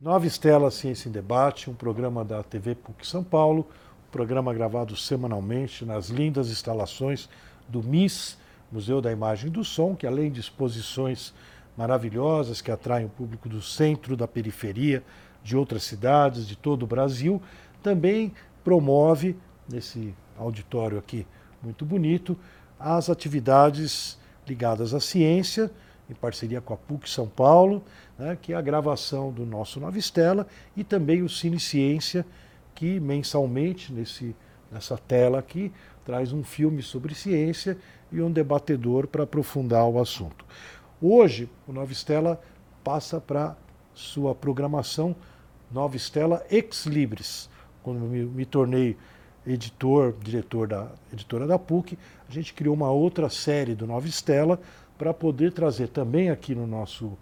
Nova 0.00 0.28
Estela 0.28 0.70
Ciência 0.70 1.08
em 1.08 1.12
Debate, 1.12 1.68
um 1.68 1.74
programa 1.74 2.24
da 2.24 2.40
TV 2.40 2.76
PUC 2.76 3.04
São 3.04 3.24
Paulo, 3.24 3.66
um 4.06 4.12
programa 4.12 4.54
gravado 4.54 4.94
semanalmente 4.94 5.84
nas 5.84 6.08
lindas 6.08 6.50
instalações 6.50 7.28
do 7.68 7.82
MIS, 7.82 8.38
Museu 8.70 9.00
da 9.00 9.10
Imagem 9.10 9.48
e 9.48 9.52
do 9.52 9.64
Som, 9.64 9.96
que 9.96 10.06
além 10.06 10.30
de 10.30 10.38
exposições 10.38 11.34
maravilhosas 11.76 12.60
que 12.60 12.70
atraem 12.70 13.06
o 13.06 13.08
público 13.08 13.48
do 13.48 13.60
centro, 13.60 14.16
da 14.16 14.28
periferia, 14.28 15.02
de 15.42 15.56
outras 15.56 15.82
cidades, 15.82 16.46
de 16.46 16.54
todo 16.54 16.84
o 16.84 16.86
Brasil, 16.86 17.42
também 17.82 18.32
promove, 18.62 19.36
nesse 19.68 20.14
auditório 20.38 20.96
aqui 20.96 21.26
muito 21.60 21.84
bonito, 21.84 22.38
as 22.78 23.10
atividades 23.10 24.16
ligadas 24.46 24.94
à 24.94 25.00
ciência, 25.00 25.68
em 26.08 26.14
parceria 26.14 26.60
com 26.60 26.74
a 26.74 26.76
PUC 26.76 27.08
São 27.08 27.28
Paulo, 27.28 27.82
né, 28.18 28.36
que 28.40 28.52
é 28.52 28.56
a 28.56 28.62
gravação 28.62 29.30
do 29.30 29.44
nosso 29.44 29.78
Nova 29.78 29.98
Estela 29.98 30.46
e 30.76 30.82
também 30.82 31.22
o 31.22 31.28
Cine 31.28 31.60
Ciência, 31.60 32.24
que 32.74 32.98
mensalmente, 32.98 33.92
nesse, 33.92 34.34
nessa 34.70 34.96
tela 34.96 35.38
aqui, 35.38 35.72
traz 36.04 36.32
um 36.32 36.42
filme 36.42 36.82
sobre 36.82 37.14
ciência 37.14 37.76
e 38.10 38.20
um 38.20 38.30
debatedor 38.30 39.06
para 39.06 39.24
aprofundar 39.24 39.86
o 39.86 40.00
assunto. 40.00 40.44
Hoje, 41.00 41.48
o 41.66 41.72
Nova 41.72 41.92
Estela 41.92 42.40
passa 42.82 43.20
para 43.20 43.56
sua 43.92 44.34
programação 44.34 45.14
Nova 45.70 45.96
Estela 45.96 46.44
Ex 46.50 46.86
Libris. 46.86 47.50
Quando 47.82 48.00
me, 48.00 48.24
me 48.24 48.46
tornei 48.46 48.96
editor, 49.52 50.14
diretor 50.22 50.68
da 50.68 50.88
editora 51.12 51.46
da 51.46 51.58
PUC, 51.58 51.98
a 52.28 52.32
gente 52.32 52.52
criou 52.52 52.74
uma 52.74 52.90
outra 52.90 53.28
série 53.28 53.74
do 53.74 53.86
Nova 53.86 54.06
Estela 54.06 54.60
para 54.96 55.14
poder 55.14 55.52
trazer 55.52 55.88
também 55.88 56.30
aqui 56.30 56.54
no 56.54 56.66
nosso, 56.66 57.16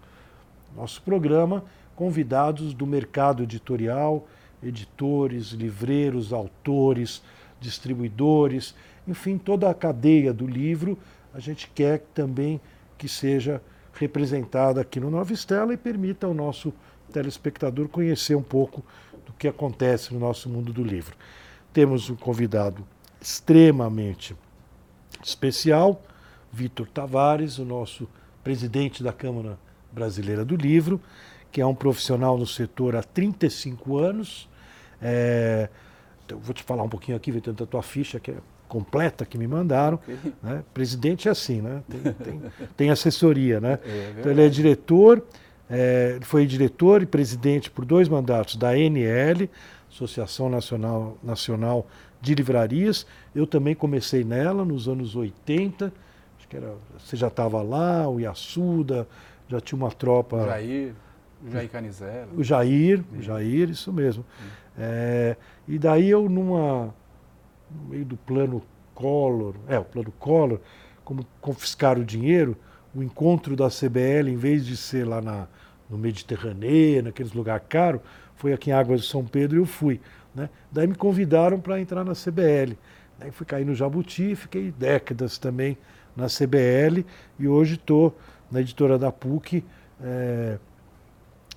nosso 0.75 1.01
programa 1.01 1.63
convidados 1.95 2.73
do 2.73 2.85
mercado 2.85 3.43
editorial, 3.43 4.27
editores, 4.61 5.47
livreiros, 5.47 6.33
autores, 6.33 7.23
distribuidores, 7.59 8.75
enfim, 9.07 9.37
toda 9.37 9.69
a 9.69 9.73
cadeia 9.73 10.33
do 10.33 10.45
livro, 10.45 10.97
a 11.33 11.39
gente 11.39 11.69
quer 11.73 11.99
também 12.13 12.59
que 12.97 13.07
seja 13.07 13.61
representada 13.93 14.81
aqui 14.81 14.99
no 14.99 15.09
Nova 15.09 15.33
Estela 15.33 15.73
e 15.73 15.77
permita 15.77 16.27
ao 16.27 16.33
nosso 16.33 16.73
telespectador 17.11 17.87
conhecer 17.87 18.35
um 18.35 18.43
pouco 18.43 18.83
do 19.25 19.33
que 19.33 19.47
acontece 19.47 20.13
no 20.13 20.19
nosso 20.19 20.49
mundo 20.49 20.71
do 20.71 20.83
livro. 20.83 21.15
Temos 21.73 22.09
um 22.09 22.15
convidado 22.15 22.85
extremamente 23.21 24.35
especial, 25.23 26.01
Vitor 26.51 26.87
Tavares, 26.87 27.57
o 27.57 27.65
nosso 27.65 28.07
presidente 28.43 29.03
da 29.03 29.11
Câmara 29.11 29.57
Brasileira 29.91 30.45
do 30.45 30.55
Livro, 30.55 31.01
que 31.51 31.61
é 31.61 31.65
um 31.65 31.75
profissional 31.75 32.37
no 32.37 32.47
setor 32.47 32.95
há 32.95 33.03
35 33.03 33.97
anos. 33.97 34.49
É, 35.01 35.69
então, 36.25 36.39
vou 36.39 36.53
te 36.53 36.63
falar 36.63 36.83
um 36.83 36.89
pouquinho 36.89 37.17
aqui, 37.17 37.31
Vitor, 37.31 37.53
da 37.53 37.65
tua 37.65 37.81
ficha, 37.81 38.19
que 38.19 38.31
é 38.31 38.37
completa 38.67 39.25
que 39.25 39.37
me 39.37 39.47
mandaram. 39.47 39.95
Okay. 39.95 40.33
Né? 40.43 40.63
Presidente 40.73 41.27
é 41.27 41.31
assim, 41.31 41.61
né? 41.61 41.81
Tem, 41.89 42.13
tem, 42.13 42.41
tem 42.75 42.89
assessoria, 42.89 43.59
né? 43.59 43.79
É 43.83 44.13
então 44.19 44.31
ele 44.31 44.45
é 44.45 44.49
diretor, 44.49 45.23
é, 45.69 46.19
foi 46.21 46.45
diretor 46.45 47.01
e 47.01 47.05
presidente 47.05 47.71
por 47.71 47.85
dois 47.85 48.07
mandatos 48.09 48.55
da 48.55 48.77
NL, 48.77 49.49
Associação 49.89 50.49
Nacional, 50.49 51.17
Nacional 51.23 51.87
de 52.21 52.35
Livrarias. 52.35 53.05
Eu 53.33 53.47
também 53.47 53.75
comecei 53.75 54.23
nela 54.23 54.65
nos 54.65 54.87
anos 54.87 55.15
80 55.15 55.91
acho 56.37 56.47
que 56.47 56.57
era, 56.57 56.73
você 56.97 57.17
já 57.17 57.27
estava 57.27 57.61
lá, 57.61 58.07
o 58.07 58.19
Iassuda, 58.19 59.07
já 59.49 59.59
tinha 59.59 59.77
uma 59.77 59.91
tropa. 59.91 60.45
Jair, 60.45 60.93
o 61.45 61.51
Jair 61.51 61.69
Canizela. 61.69 62.27
O 62.35 62.43
Jair, 62.43 63.03
o 63.17 63.21
Jair, 63.21 63.69
isso 63.69 63.91
mesmo. 63.91 64.25
É, 64.77 65.35
e 65.67 65.77
daí 65.77 66.09
eu 66.09 66.29
numa. 66.29 66.93
no 67.69 67.89
meio 67.89 68.05
do 68.05 68.17
plano 68.17 68.63
Collor, 68.95 69.55
é, 69.67 69.77
o 69.77 69.83
plano 69.83 70.11
Collor, 70.17 70.59
como 71.03 71.25
confiscar 71.41 71.99
o 71.99 72.05
dinheiro, 72.05 72.55
o 72.95 73.03
encontro 73.03 73.55
da 73.55 73.69
CBL, 73.69 74.29
em 74.29 74.37
vez 74.37 74.65
de 74.65 74.77
ser 74.77 75.05
lá 75.05 75.21
na, 75.21 75.47
no 75.89 75.97
Mediterrâneo, 75.97 77.03
naqueles 77.03 77.33
lugares 77.33 77.65
caros, 77.67 78.01
foi 78.37 78.53
aqui 78.53 78.69
em 78.69 78.73
Águas 78.73 79.01
de 79.01 79.07
São 79.07 79.25
Pedro 79.25 79.57
e 79.57 79.59
eu 79.59 79.65
fui. 79.65 79.99
Né? 80.33 80.49
Daí 80.71 80.87
me 80.87 80.95
convidaram 80.95 81.59
para 81.59 81.79
entrar 81.79 82.03
na 82.03 82.13
CBL. 82.13 82.77
Daí 83.19 83.31
fui 83.31 83.45
cair 83.45 83.65
no 83.65 83.75
Jabuti, 83.75 84.35
fiquei 84.35 84.71
décadas 84.71 85.37
também 85.37 85.77
na 86.15 86.27
CBL 86.27 87.03
e 87.39 87.47
hoje 87.47 87.75
estou 87.75 88.17
na 88.51 88.61
editora 88.61 88.97
da 88.97 89.11
PUC 89.11 89.63
é, 90.01 90.57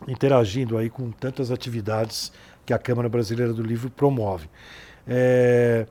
interagindo 0.09 0.79
aí 0.79 0.89
com 0.89 1.11
tantas 1.11 1.51
atividades 1.51 2.33
que 2.65 2.73
a 2.73 2.79
Câmara 2.79 3.09
Brasileira 3.09 3.53
do 3.53 3.63
Livro 3.63 3.91
promove. 3.91 4.49
É, 5.07 5.87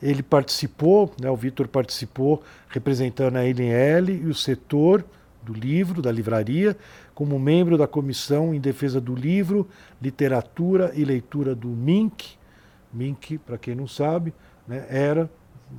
ele 0.00 0.22
participou, 0.22 1.12
né, 1.20 1.30
o 1.30 1.36
Vitor 1.36 1.66
participou 1.66 2.42
representando 2.68 3.36
a 3.36 3.44
NL 3.44 4.12
e 4.12 4.26
o 4.26 4.34
setor 4.34 5.04
do 5.46 5.52
livro, 5.52 6.02
da 6.02 6.10
livraria, 6.10 6.76
como 7.14 7.38
membro 7.38 7.78
da 7.78 7.86
Comissão 7.86 8.52
em 8.52 8.60
Defesa 8.60 9.00
do 9.00 9.14
Livro, 9.14 9.68
Literatura 10.02 10.92
e 10.94 11.04
Leitura 11.04 11.54
do 11.54 11.68
MINC. 11.68 12.36
MINC, 12.92 13.38
para 13.38 13.56
quem 13.56 13.76
não 13.76 13.86
sabe, 13.86 14.34
né, 14.66 14.84
era, 14.90 15.30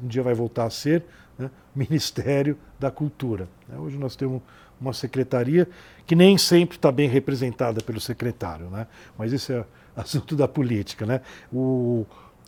um 0.02 0.08
dia 0.08 0.24
vai 0.24 0.34
voltar 0.34 0.64
a 0.64 0.70
ser, 0.70 1.04
né, 1.38 1.52
Ministério 1.76 2.58
da 2.80 2.90
Cultura. 2.90 3.50
Né. 3.68 3.78
Hoje 3.78 3.98
nós 3.98 4.16
temos 4.16 4.42
uma 4.80 4.94
secretaria 4.94 5.68
que 6.06 6.16
nem 6.16 6.38
sempre 6.38 6.78
está 6.78 6.92
bem 6.92 7.10
representada 7.10 7.82
pelo 7.82 8.00
secretário, 8.00 8.70
né? 8.70 8.88
mas 9.18 9.34
isso 9.34 9.52
é 9.52 9.66
assunto 9.96 10.36
da 10.36 10.48
política. 10.48 11.06
Né? 11.06 11.22
O, 11.52 12.06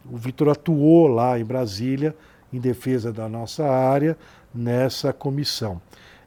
o 0.09 0.15
Vitor 0.15 0.49
atuou 0.49 1.07
lá 1.07 1.39
em 1.39 1.43
Brasília 1.43 2.15
em 2.53 2.59
defesa 2.59 3.11
da 3.11 3.27
nossa 3.27 3.67
área 3.67 4.17
nessa 4.53 5.11
comissão. 5.11 5.81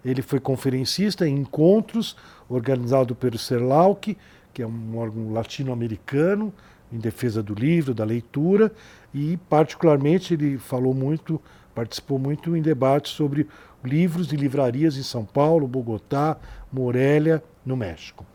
Ele 0.04 0.22
foi 0.22 0.40
conferencista 0.40 1.26
em 1.26 1.36
encontros 1.36 2.16
organizados 2.48 3.16
pelo 3.16 3.38
CERLAUC, 3.38 4.16
que 4.52 4.62
é 4.62 4.66
um 4.66 4.98
órgão 4.98 5.32
latino-americano 5.32 6.52
em 6.92 6.98
defesa 6.98 7.42
do 7.42 7.54
livro, 7.54 7.94
da 7.94 8.04
leitura, 8.04 8.70
e 9.14 9.38
particularmente 9.48 10.34
ele 10.34 10.58
falou 10.58 10.92
muito 10.92 11.40
Participou 11.74 12.18
muito 12.18 12.54
em 12.54 12.60
debates 12.60 13.12
sobre 13.12 13.48
livros 13.82 14.32
e 14.32 14.36
livrarias 14.36 14.96
em 14.96 15.02
São 15.02 15.24
Paulo, 15.24 15.66
Bogotá, 15.66 16.36
Morelia, 16.70 17.42
no 17.64 17.76
México. 17.76 18.26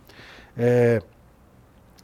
É, 0.57 1.01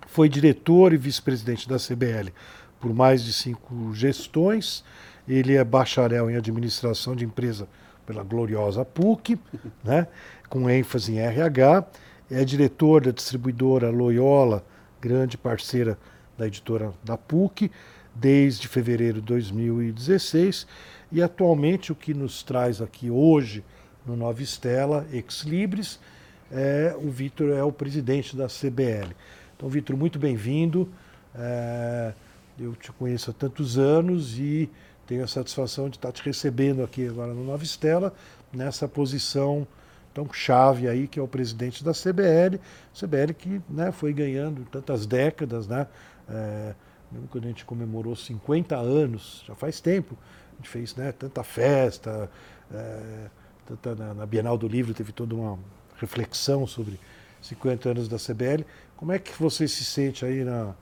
foi 0.07 0.29
diretor 0.29 0.94
e 0.94 0.97
vice-presidente 0.97 1.68
da 1.68 1.78
CBL 1.78 2.31
por 2.79 2.94
mais 2.94 3.23
de 3.23 3.34
cinco 3.34 3.94
gestões. 3.96 4.84
Ele 5.28 5.56
é 5.56 5.63
bacharel 5.63 6.29
em 6.29 6.35
administração 6.35 7.16
de 7.16 7.25
empresa 7.25 7.68
pela 8.06 8.24
gloriosa 8.24 8.86
PUC, 8.86 9.40
né, 9.84 10.08
com 10.50 10.69
ênfase 10.69 11.14
em 11.14 11.19
RH. 11.19 11.86
É 12.31 12.44
diretor 12.44 13.02
da 13.02 13.12
distribuidora 13.12 13.90
Loyola, 13.90 14.66
grande 15.00 15.38
parceira 15.38 15.97
da 16.38 16.47
editora 16.47 16.94
da 17.03 17.18
PUC, 17.18 17.69
desde 18.16 18.68
fevereiro 18.68 19.19
de 19.19 19.28
2016 19.28 20.68
e 21.12 21.22
atualmente 21.22 21.91
o 21.91 21.96
que 21.96 22.14
nos 22.14 22.41
traz 22.41 22.81
aqui 22.81 23.09
hoje 23.09 23.64
no 24.06 24.16
Nova 24.16 24.41
Estela, 24.41 25.06
Ex 25.12 25.44
Libris, 25.44 26.00
é, 26.52 26.96
o 27.00 27.09
Vitor 27.09 27.52
é 27.52 27.64
o 27.64 27.72
presidente 27.72 28.35
da 28.35 28.47
CBL. 28.47 29.14
Então, 29.56 29.70
Vitor, 29.70 29.96
muito 29.96 30.18
bem-vindo. 30.18 30.90
É, 31.35 32.14
eu 32.59 32.75
te 32.75 32.91
conheço 32.91 33.31
há 33.31 33.34
tantos 33.34 33.78
anos 33.78 34.38
e 34.38 34.70
tenho 35.06 35.24
a 35.24 35.28
satisfação 35.28 35.90
de 35.90 35.97
estar 35.97 36.12
te 36.12 36.24
recebendo 36.24 36.84
aqui 36.84 37.08
agora 37.08 37.34
no 37.34 37.44
Nova 37.44 37.64
Estela, 37.64 38.14
nessa 38.52 38.88
posição 38.88 39.68
tão 40.14 40.31
chave 40.31 40.88
aí, 40.88 41.08
que 41.08 41.19
é 41.19 41.22
o 41.22 41.28
presidente 41.28 41.84
da 41.84 41.91
CBL. 41.91 42.59
CBL 42.94 43.34
que 43.34 43.62
né, 43.69 43.91
foi 43.91 44.14
ganhando 44.14 44.64
tantas 44.66 45.06
décadas, 45.06 45.67
né? 45.67 45.88
É, 46.29 46.73
quando 47.29 47.46
a 47.46 47.47
gente 47.47 47.66
comemorou 47.66 48.16
50 48.16 48.76
anos, 48.76 49.44
já 49.47 49.55
faz 49.55 49.79
tempo, 49.79 50.17
a 50.53 50.55
gente 50.58 50.70
fez 50.70 50.96
né, 50.96 51.11
tanta 51.11 51.44
festa, 51.44 52.29
é, 52.73 53.29
tanta, 53.66 53.96
na, 53.96 54.14
na, 54.14 54.26
Bienal 54.26 54.58
do 54.58 54.67
Livro 54.67 54.94
teve 54.94 55.11
toda 55.11 55.35
uma 55.35 55.59
reflexão 56.00 56.66
sobre 56.66 57.00
50 57.41 57.90
anos 57.90 58.08
da 58.08 58.17
CBL. 58.17 58.66
Como 58.96 59.11
é 59.11 59.20
que 59.20 59.32
você 59.40 59.67
se 59.67 59.84
sente 59.84 60.26
aí 60.26 60.44
na, 60.44 60.73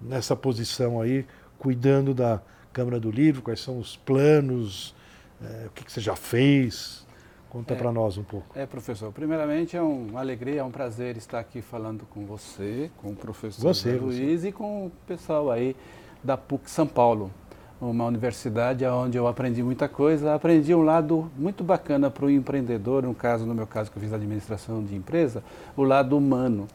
nessa 0.00 0.34
posição 0.34 1.00
aí, 1.00 1.26
cuidando 1.58 2.14
da 2.14 2.40
Câmara 2.74 2.98
do 2.98 3.10
Livro? 3.10 3.40
Quais 3.40 3.60
são 3.60 3.78
os 3.78 3.96
planos? 3.96 4.94
É, 5.40 5.66
o 5.66 5.70
que, 5.70 5.84
que, 5.84 5.92
você 5.92 6.00
já 6.00 6.16
fez? 6.16 7.06
Conta 7.48 7.72
é, 7.72 7.76
para 7.76 7.92
nós 7.92 8.18
um 8.18 8.24
pouco. 8.24 8.46
É, 8.54 8.66
professor, 8.66 9.12
primeiramente 9.12 9.76
é 9.76 9.80
uma 9.80 10.18
alegria, 10.18 10.60
é 10.60 10.64
um 10.64 10.72
prazer 10.72 11.16
estar 11.16 11.38
aqui 11.38 11.62
falando 11.62 12.04
com 12.10 12.26
você, 12.26 12.90
com 12.96 13.10
o 13.10 13.16
professor 13.16 13.62
você, 13.62 13.92
Luiz 13.92 14.40
você. 14.40 14.48
e 14.48 14.52
com 14.52 14.86
o 14.86 14.92
pessoal 15.06 15.52
aí 15.52 15.76
da 16.22 16.36
PUC 16.36 16.68
São 16.68 16.86
Paulo 16.86 17.30
uma 17.80 18.06
universidade 18.06 18.84
onde 18.86 19.18
eu 19.18 19.26
aprendi 19.26 19.62
muita 19.62 19.88
coisa. 19.88 20.34
Aprendi 20.34 20.74
um 20.74 20.82
lado 20.82 21.30
muito 21.36 21.62
bacana 21.62 22.10
para 22.10 22.26
o 22.26 22.30
empreendedor, 22.30 23.02
no 23.02 23.14
caso, 23.14 23.44
no 23.46 23.54
meu 23.54 23.66
caso, 23.66 23.90
que 23.90 23.98
eu 23.98 24.02
fiz 24.02 24.12
administração 24.12 24.82
de 24.82 24.94
empresa, 24.94 25.42
o 25.76 25.82
lado 25.82 26.16
humano. 26.16 26.66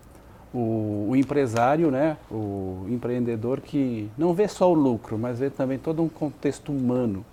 O, 0.54 1.07
o, 1.10 1.16
empresário, 1.16 1.92
né, 1.92 2.18
o 2.31 2.86
empreendedor 2.90 3.62
que 3.62 4.10
não 4.18 4.34
vê 4.34 4.48
só 4.48 4.72
o 4.72 4.74
lucro, 4.74 5.18
mas 5.18 5.40
vê 5.40 5.50
também 5.50 5.78
todo 5.78 6.01
um 6.01 6.10
contexto 6.10 6.72
humano. 6.72 7.25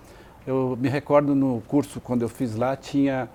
Eu 0.46 0.78
me 0.80 0.88
recordo 0.88 1.34
no 1.34 1.62
curso, 1.66 2.00
quando 2.00 2.22
eu 2.22 2.28
fiz 2.28 2.54
lá, 2.54 2.76
tinha 2.76 3.28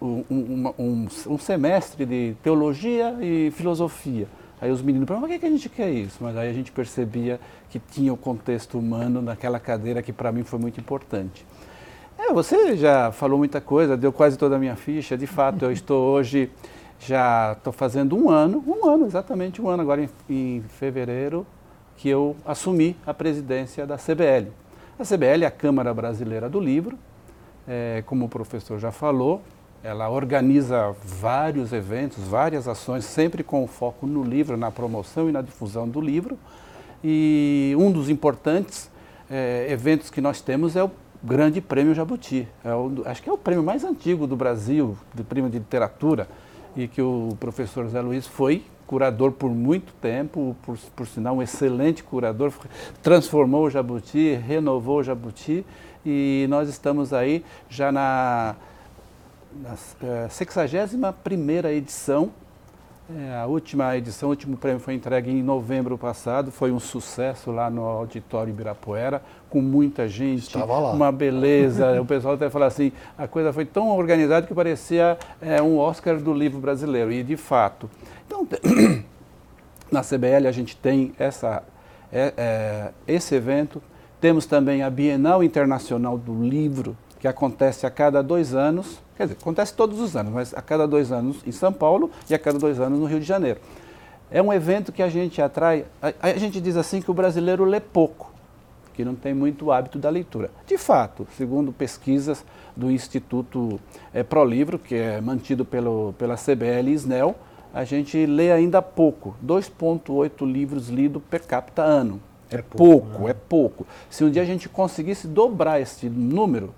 um, 0.00 0.24
um, 0.30 0.74
um, 0.78 1.08
um 1.26 1.38
semestre 1.38 2.04
de 2.04 2.36
teologia 2.42 3.16
e 3.20 3.50
filosofia. 3.50 4.28
Aí 4.60 4.70
os 4.70 4.80
meninos 4.80 5.06
perguntam, 5.06 5.28
mas 5.28 5.36
que, 5.36 5.40
que 5.40 5.46
a 5.46 5.50
gente 5.50 5.68
quer 5.68 5.90
isso? 5.90 6.18
Mas 6.20 6.36
aí 6.36 6.48
a 6.48 6.52
gente 6.52 6.72
percebia 6.72 7.38
que 7.68 7.78
tinha 7.78 8.12
o 8.12 8.16
contexto 8.16 8.78
humano 8.78 9.20
naquela 9.20 9.60
cadeira 9.60 10.02
que 10.02 10.12
para 10.12 10.32
mim 10.32 10.44
foi 10.44 10.58
muito 10.58 10.80
importante. 10.80 11.44
É, 12.18 12.32
você 12.32 12.76
já 12.76 13.12
falou 13.12 13.36
muita 13.36 13.60
coisa, 13.60 13.96
deu 13.96 14.10
quase 14.10 14.38
toda 14.38 14.56
a 14.56 14.58
minha 14.58 14.74
ficha. 14.74 15.16
De 15.16 15.26
fato, 15.26 15.66
eu 15.66 15.72
estou 15.72 16.02
hoje, 16.02 16.50
já 16.98 17.52
estou 17.52 17.72
fazendo 17.72 18.16
um 18.16 18.30
ano, 18.30 18.62
um 18.66 18.88
ano, 18.88 19.06
exatamente 19.06 19.60
um 19.60 19.68
ano, 19.68 19.82
agora 19.82 20.02
em, 20.02 20.08
em 20.28 20.62
fevereiro, 20.62 21.46
que 21.96 22.08
eu 22.08 22.36
assumi 22.44 22.96
a 23.06 23.14
presidência 23.14 23.86
da 23.86 23.96
CBL. 23.96 24.50
A 24.98 25.04
CBL 25.04 25.44
é 25.44 25.46
a 25.46 25.50
Câmara 25.50 25.92
Brasileira 25.92 26.48
do 26.48 26.60
Livro, 26.60 26.98
é, 27.66 28.02
como 28.06 28.26
o 28.26 28.28
professor 28.28 28.78
já 28.78 28.90
falou, 28.90 29.42
ela 29.82 30.08
organiza 30.08 30.94
vários 31.04 31.72
eventos, 31.72 32.24
várias 32.24 32.66
ações, 32.66 33.04
sempre 33.04 33.44
com 33.44 33.66
foco 33.66 34.06
no 34.06 34.24
livro, 34.24 34.56
na 34.56 34.70
promoção 34.70 35.28
e 35.28 35.32
na 35.32 35.40
difusão 35.40 35.88
do 35.88 36.00
livro. 36.00 36.38
E 37.04 37.74
um 37.78 37.92
dos 37.92 38.08
importantes 38.08 38.90
é, 39.30 39.66
eventos 39.70 40.10
que 40.10 40.20
nós 40.20 40.40
temos 40.40 40.74
é 40.76 40.82
o 40.82 40.90
Grande 41.22 41.60
Prêmio 41.60 41.94
Jabuti. 41.94 42.48
É 42.64 42.74
o, 42.74 43.02
acho 43.04 43.22
que 43.22 43.30
é 43.30 43.32
o 43.32 43.38
prêmio 43.38 43.62
mais 43.62 43.84
antigo 43.84 44.26
do 44.26 44.34
Brasil, 44.34 44.96
de 45.14 45.22
prêmio 45.22 45.50
de 45.50 45.58
literatura, 45.58 46.28
e 46.76 46.86
que 46.86 47.00
o 47.00 47.36
professor 47.40 47.88
Zé 47.88 48.00
Luiz 48.00 48.26
foi 48.26 48.64
curador 48.86 49.32
por 49.32 49.50
muito 49.50 49.92
tempo, 49.94 50.56
por, 50.62 50.78
por 50.94 51.06
sinal 51.06 51.36
um 51.36 51.42
excelente 51.42 52.04
curador, 52.04 52.52
transformou 53.02 53.64
o 53.64 53.70
Jabuti, 53.70 54.34
renovou 54.34 54.98
o 54.98 55.02
Jabuti, 55.02 55.66
e 56.04 56.46
nós 56.48 56.68
estamos 56.68 57.12
aí 57.12 57.44
já 57.68 57.90
na, 57.90 58.54
na 59.60 59.72
é, 60.02 60.28
61ª 60.28 61.66
edição 61.72 62.30
é, 63.14 63.36
a 63.36 63.46
última 63.46 63.96
edição, 63.96 64.28
o 64.28 64.30
último 64.30 64.56
prêmio 64.56 64.80
foi 64.80 64.94
entregue 64.94 65.30
em 65.30 65.40
novembro 65.40 65.96
passado, 65.96 66.50
foi 66.50 66.72
um 66.72 66.80
sucesso 66.80 67.52
lá 67.52 67.70
no 67.70 67.82
Auditório 67.82 68.50
Ibirapuera, 68.50 69.22
com 69.48 69.60
muita 69.60 70.08
gente, 70.08 70.48
Estava 70.48 70.76
lá. 70.76 70.90
uma 70.90 71.12
beleza. 71.12 72.00
o 72.00 72.04
pessoal 72.04 72.34
até 72.34 72.50
fala 72.50 72.66
assim, 72.66 72.90
a 73.16 73.28
coisa 73.28 73.52
foi 73.52 73.64
tão 73.64 73.96
organizada 73.96 74.44
que 74.44 74.52
parecia 74.52 75.16
é, 75.40 75.62
um 75.62 75.78
Oscar 75.78 76.16
do 76.16 76.34
livro 76.34 76.58
brasileiro, 76.58 77.12
e 77.12 77.22
de 77.22 77.36
fato. 77.36 77.88
Então, 78.26 78.44
na 79.90 80.02
CBL 80.02 80.48
a 80.48 80.52
gente 80.52 80.76
tem 80.76 81.12
essa, 81.16 81.62
é, 82.12 82.34
é, 82.36 82.90
esse 83.06 83.36
evento, 83.36 83.80
temos 84.20 84.46
também 84.46 84.82
a 84.82 84.90
Bienal 84.90 85.44
Internacional 85.44 86.18
do 86.18 86.42
Livro, 86.42 86.96
que 87.18 87.26
acontece 87.26 87.86
a 87.86 87.90
cada 87.90 88.22
dois 88.22 88.54
anos, 88.54 89.00
quer 89.16 89.24
dizer, 89.24 89.38
acontece 89.40 89.74
todos 89.74 90.00
os 90.00 90.16
anos, 90.16 90.32
mas 90.32 90.54
a 90.54 90.62
cada 90.62 90.86
dois 90.86 91.10
anos 91.10 91.38
em 91.46 91.52
São 91.52 91.72
Paulo 91.72 92.10
e 92.28 92.34
a 92.34 92.38
cada 92.38 92.58
dois 92.58 92.80
anos 92.80 92.98
no 92.98 93.06
Rio 93.06 93.20
de 93.20 93.26
Janeiro. 93.26 93.60
É 94.30 94.42
um 94.42 94.52
evento 94.52 94.92
que 94.92 95.02
a 95.02 95.08
gente 95.08 95.40
atrai, 95.40 95.84
a, 96.02 96.12
a 96.20 96.36
gente 96.36 96.60
diz 96.60 96.76
assim 96.76 97.00
que 97.00 97.10
o 97.10 97.14
brasileiro 97.14 97.64
lê 97.64 97.80
pouco, 97.80 98.32
que 98.92 99.04
não 99.04 99.14
tem 99.14 99.32
muito 99.32 99.70
hábito 99.70 99.98
da 99.98 100.10
leitura. 100.10 100.50
De 100.66 100.76
fato, 100.76 101.26
segundo 101.36 101.72
pesquisas 101.72 102.44
do 102.74 102.90
Instituto 102.90 103.80
é, 104.12 104.22
ProLivro, 104.22 104.78
que 104.78 104.94
é 104.94 105.20
mantido 105.20 105.64
pelo, 105.64 106.12
pela 106.18 106.36
CBL 106.36 106.88
e 106.88 106.94
SNEL, 106.94 107.36
a 107.72 107.84
gente 107.84 108.24
lê 108.24 108.50
ainda 108.50 108.80
pouco, 108.80 109.36
2,8 109.44 110.50
livros 110.50 110.88
lidos 110.88 111.22
per 111.30 111.46
capita 111.46 111.82
ano. 111.82 112.20
É, 112.50 112.56
é 112.56 112.62
pouco, 112.62 113.06
pouco 113.06 113.24
né? 113.24 113.30
é 113.30 113.34
pouco. 113.34 113.86
Se 114.08 114.24
um 114.24 114.30
dia 114.30 114.42
a 114.42 114.44
gente 114.46 114.68
conseguisse 114.68 115.26
dobrar 115.26 115.80
esse 115.80 116.08
número, 116.08 116.74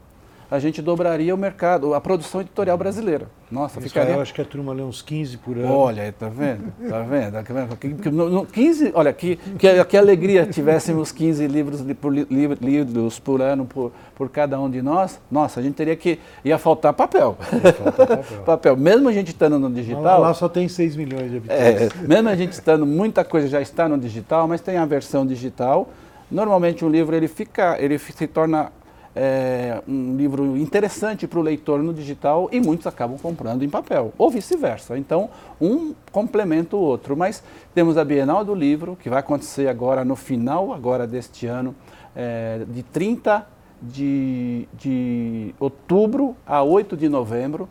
a 0.50 0.58
gente 0.58 0.80
dobraria 0.80 1.34
o 1.34 1.38
mercado, 1.38 1.92
a 1.94 2.00
produção 2.00 2.40
editorial 2.40 2.78
brasileira. 2.78 3.28
Nossa, 3.50 3.78
Isso 3.78 3.88
ficaria. 3.88 4.14
Eu 4.14 4.20
acho 4.20 4.32
que 4.32 4.40
a 4.40 4.44
turma 4.44 4.72
lê 4.72 4.82
uns 4.82 5.02
15 5.02 5.38
por 5.38 5.56
ano. 5.56 5.70
Olha, 5.70 6.12
tá 6.18 6.28
vendo? 6.28 6.72
Tá 6.88 7.02
vendo? 7.02 8.46
15, 8.46 8.92
olha, 8.94 9.12
que, 9.12 9.36
que, 9.36 9.84
que 9.84 9.96
alegria 9.96 10.46
tivéssemos 10.46 11.12
15 11.12 11.46
livros 11.46 11.82
por, 12.00 12.12
livros 12.12 13.18
por 13.18 13.42
ano 13.42 13.66
por, 13.66 13.92
por 14.14 14.30
cada 14.30 14.58
um 14.58 14.70
de 14.70 14.80
nós. 14.80 15.20
Nossa, 15.30 15.60
a 15.60 15.62
gente 15.62 15.74
teria 15.74 15.96
que. 15.96 16.18
ia 16.42 16.58
faltar 16.58 16.94
papel. 16.94 17.36
Ia 17.52 17.72
faltar 17.72 18.06
papel. 18.06 18.40
papel. 18.44 18.76
Mesmo 18.76 19.08
a 19.08 19.12
gente 19.12 19.28
estando 19.28 19.58
no 19.58 19.70
digital. 19.70 20.02
Lá, 20.02 20.18
lá 20.18 20.34
só 20.34 20.48
tem 20.48 20.66
6 20.66 20.96
milhões 20.96 21.30
de 21.30 21.36
habitantes. 21.36 21.90
É, 22.02 22.06
mesmo 22.06 22.28
a 22.28 22.36
gente 22.36 22.52
estando, 22.52 22.86
muita 22.86 23.22
coisa 23.22 23.48
já 23.48 23.60
está 23.60 23.88
no 23.88 23.98
digital, 23.98 24.48
mas 24.48 24.62
tem 24.62 24.78
a 24.78 24.86
versão 24.86 25.26
digital. 25.26 25.90
Normalmente 26.30 26.84
um 26.84 26.90
livro 26.90 27.16
ele 27.16 27.28
fica, 27.28 27.76
ele 27.80 27.98
se 27.98 28.26
torna 28.26 28.70
é, 29.20 29.82
um 29.88 30.16
livro 30.16 30.56
interessante 30.56 31.26
para 31.26 31.40
o 31.40 31.42
leitor 31.42 31.82
no 31.82 31.92
digital 31.92 32.48
e 32.52 32.60
muitos 32.60 32.86
acabam 32.86 33.18
comprando 33.18 33.64
em 33.64 33.68
papel, 33.68 34.12
ou 34.16 34.30
vice-versa. 34.30 34.96
Então, 34.96 35.28
um 35.60 35.92
complementa 36.12 36.76
o 36.76 36.78
outro. 36.78 37.16
Mas 37.16 37.42
temos 37.74 37.98
a 37.98 38.04
Bienal 38.04 38.44
do 38.44 38.54
Livro, 38.54 38.96
que 39.02 39.10
vai 39.10 39.18
acontecer 39.18 39.66
agora 39.66 40.04
no 40.04 40.14
final 40.14 40.72
agora 40.72 41.04
deste 41.04 41.46
ano, 41.46 41.74
é, 42.14 42.60
de 42.68 42.84
30 42.84 43.44
de, 43.82 44.68
de 44.72 45.52
outubro 45.58 46.36
a 46.46 46.62
8 46.62 46.96
de 46.96 47.08
novembro. 47.08 47.68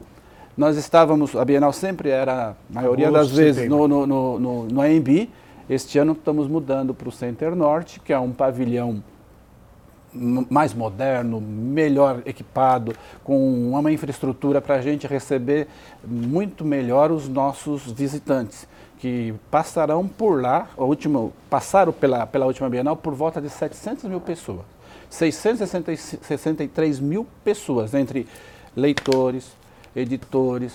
Nós 0.58 0.76
estávamos, 0.76 1.34
a 1.34 1.46
Bienal 1.46 1.72
sempre 1.72 2.10
era, 2.10 2.50
a 2.50 2.56
maioria 2.70 3.10
das 3.10 3.32
vezes, 3.32 3.70
no, 3.70 3.88
no, 3.88 4.06
no, 4.06 4.40
no, 4.40 4.64
no 4.66 4.82
AMB. 4.82 5.30
Este 5.70 5.98
ano 5.98 6.12
estamos 6.12 6.48
mudando 6.50 6.94
para 6.94 7.08
o 7.08 7.12
Center 7.12 7.56
Norte, 7.56 8.02
que 8.02 8.12
é 8.12 8.20
um 8.20 8.34
pavilhão 8.34 9.02
mais 10.50 10.74
moderno, 10.74 11.40
melhor 11.40 12.22
equipado, 12.26 12.94
com 13.24 13.72
uma 13.72 13.92
infraestrutura 13.92 14.62
para 14.62 14.76
a 14.76 14.82
gente 14.82 15.08
receber 15.08 15.68
muito 16.06 16.66
melhor 16.66 17.12
os 17.12 17.28
nossos 17.28 17.92
visitantes, 17.92 18.68
que 19.00 19.34
passarão 19.52 20.08
por 20.08 20.42
lá, 20.42 20.68
a 20.78 20.84
última, 20.84 21.30
passaram 21.50 21.94
pela, 21.94 22.26
pela 22.26 22.46
última 22.46 22.70
Bienal 22.70 22.96
por 22.96 23.14
volta 23.14 23.42
de 23.42 23.50
700 23.50 24.06
mil 24.06 24.20
pessoas. 24.20 24.66
663 25.10 27.00
mil 27.00 27.26
pessoas, 27.44 27.94
entre 27.94 28.28
leitores, 28.76 29.52
editores, 29.96 30.74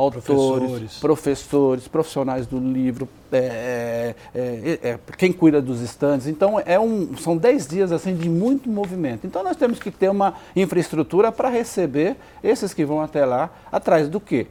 autores, 0.00 0.24
professores, 0.24 0.98
professores 0.98 1.88
profissionais 1.88 2.46
do 2.46 2.58
livro, 2.58 3.08
é, 3.30 4.14
é, 4.34 4.40
é, 4.40 4.90
é, 4.90 4.98
quem 5.16 5.32
cuida 5.32 5.60
dos 5.60 5.80
estandes. 5.80 6.26
Então, 6.26 6.60
é 6.64 6.78
um, 6.80 7.16
são 7.16 7.36
10 7.36 7.66
dias 7.66 7.92
assim, 7.92 8.14
de 8.14 8.28
muito 8.28 8.68
movimento. 8.68 9.26
Então, 9.26 9.42
nós 9.44 9.56
temos 9.56 9.78
que 9.78 9.90
ter 9.90 10.08
uma 10.08 10.34
infraestrutura 10.56 11.30
para 11.30 11.48
receber 11.48 12.16
esses 12.42 12.72
que 12.72 12.84
vão 12.84 13.00
até 13.00 13.24
lá, 13.24 13.50
atrás 13.70 14.08
do 14.08 14.18
quê? 14.18 14.46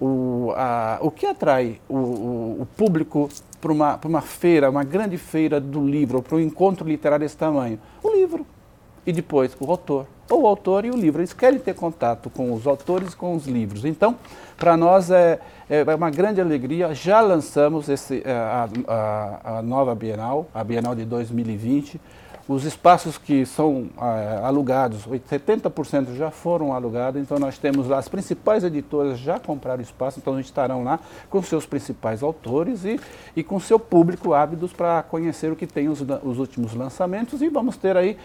O, 0.00 0.52
a, 0.56 0.98
o 1.02 1.10
que 1.10 1.26
atrai 1.26 1.78
o, 1.88 1.96
o, 1.96 2.62
o 2.62 2.66
público 2.76 3.28
para 3.60 3.72
uma, 3.72 4.00
uma 4.04 4.20
feira, 4.22 4.70
uma 4.70 4.84
grande 4.84 5.18
feira 5.18 5.60
do 5.60 5.86
livro, 5.86 6.22
para 6.22 6.36
um 6.36 6.40
encontro 6.40 6.88
literário 6.88 7.24
desse 7.24 7.36
tamanho? 7.36 7.78
O 8.02 8.10
livro. 8.10 8.46
E 9.06 9.12
depois 9.12 9.56
o 9.58 9.70
autor 9.70 10.06
ou 10.30 10.42
o 10.42 10.46
autor 10.46 10.84
e 10.84 10.90
o 10.90 10.96
livro. 10.96 11.20
Eles 11.20 11.32
querem 11.32 11.58
ter 11.58 11.74
contato 11.74 12.30
com 12.30 12.52
os 12.52 12.66
autores 12.66 13.12
e 13.12 13.16
com 13.16 13.34
os 13.34 13.46
livros. 13.46 13.84
Então, 13.84 14.16
para 14.56 14.76
nós 14.76 15.10
é, 15.10 15.40
é, 15.68 15.82
uma 15.94 16.10
grande 16.10 16.40
alegria. 16.40 16.94
Já 16.94 17.20
lançamos 17.20 17.88
esse, 17.88 18.22
é, 18.24 18.32
a, 18.32 18.68
a, 18.86 19.58
a, 19.58 19.62
nova 19.62 19.94
Bienal, 19.94 20.46
a 20.54 20.62
Bienal 20.62 20.94
de 20.94 21.04
2020. 21.04 22.00
Os 22.48 22.64
espaços 22.64 23.16
que 23.16 23.46
são 23.46 23.88
é, 23.96 24.40
alugados, 24.44 25.06
70% 25.06 26.16
já 26.16 26.32
foram 26.32 26.72
alugados, 26.72 27.22
então 27.22 27.38
nós 27.38 27.56
temos 27.58 27.86
lá 27.86 27.98
as 27.98 28.08
principais 28.08 28.64
editoras 28.64 29.20
já 29.20 29.38
compraram 29.38 29.80
espaço, 29.80 30.18
então 30.18 30.34
gente 30.36 30.46
estarão 30.46 30.82
lá 30.82 30.98
com 31.28 31.40
seus 31.44 31.64
principais 31.64 32.24
autores 32.24 32.84
e, 32.84 32.98
e 33.36 33.44
com 33.44 33.60
seu 33.60 33.78
público 33.78 34.34
ávidos 34.34 34.72
para 34.72 35.00
conhecer 35.04 35.52
o 35.52 35.54
que 35.54 35.66
tem 35.66 35.88
os, 35.88 36.00
os 36.24 36.40
últimos 36.40 36.74
lançamentos 36.74 37.40
e 37.40 37.48
vamos 37.48 37.76
ter 37.76 37.96
aí 37.96 38.18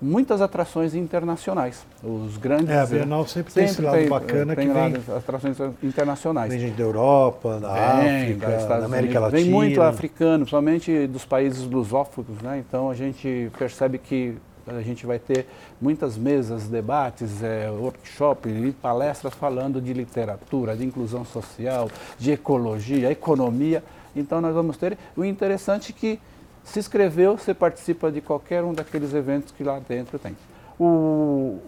muitas 0.00 0.40
atrações 0.40 0.94
internacionais. 0.94 1.84
Os 2.02 2.36
grandes. 2.36 2.68
É, 2.68 2.80
a 2.80 2.86
Bienal 2.86 3.26
sempre, 3.26 3.52
sempre 3.52 3.52
tem 3.52 3.64
esse 3.64 3.82
lado 3.82 3.96
tem, 3.96 4.08
bacana 4.08 4.56
tem 4.56 4.68
que 4.68 4.74
vem. 4.74 5.16
atrações 5.16 5.56
internacionais. 5.82 6.50
Vem 6.50 6.60
gente 6.60 6.76
da 6.76 6.82
Europa, 6.82 7.58
da 7.60 7.72
vem, 7.72 8.22
África, 8.24 8.46
da, 8.48 8.78
da 8.78 8.84
América 8.84 8.98
Unidos. 8.98 9.14
Latina. 9.14 9.42
Vem 9.42 9.50
muito 9.50 9.82
africano, 9.82 10.38
principalmente 10.38 11.06
dos 11.06 11.24
países 11.24 11.62
lusófonos, 11.64 12.40
né? 12.42 12.62
Então 12.66 12.90
a 12.90 12.94
gente 12.94 13.50
percebe 13.58 13.98
que 13.98 14.36
a 14.66 14.82
gente 14.82 15.06
vai 15.06 15.18
ter 15.18 15.46
muitas 15.80 16.18
mesas, 16.18 16.66
debates, 16.66 17.42
é, 17.42 17.70
workshops 17.70 18.52
e 18.52 18.72
palestras 18.72 19.32
falando 19.32 19.80
de 19.80 19.92
literatura, 19.92 20.76
de 20.76 20.84
inclusão 20.84 21.24
social, 21.24 21.88
de 22.18 22.32
ecologia, 22.32 23.10
economia. 23.10 23.82
Então 24.14 24.40
nós 24.40 24.54
vamos 24.54 24.76
ter. 24.76 24.98
O 25.16 25.24
interessante 25.24 25.92
é 25.92 25.98
que 25.98 26.20
se 26.66 26.80
inscreveu, 26.80 27.38
você 27.38 27.54
participa 27.54 28.10
de 28.10 28.20
qualquer 28.20 28.64
um 28.64 28.74
daqueles 28.74 29.14
eventos 29.14 29.52
que 29.52 29.62
lá 29.62 29.78
dentro 29.78 30.18
tem. 30.18 30.36
O, 30.78 31.60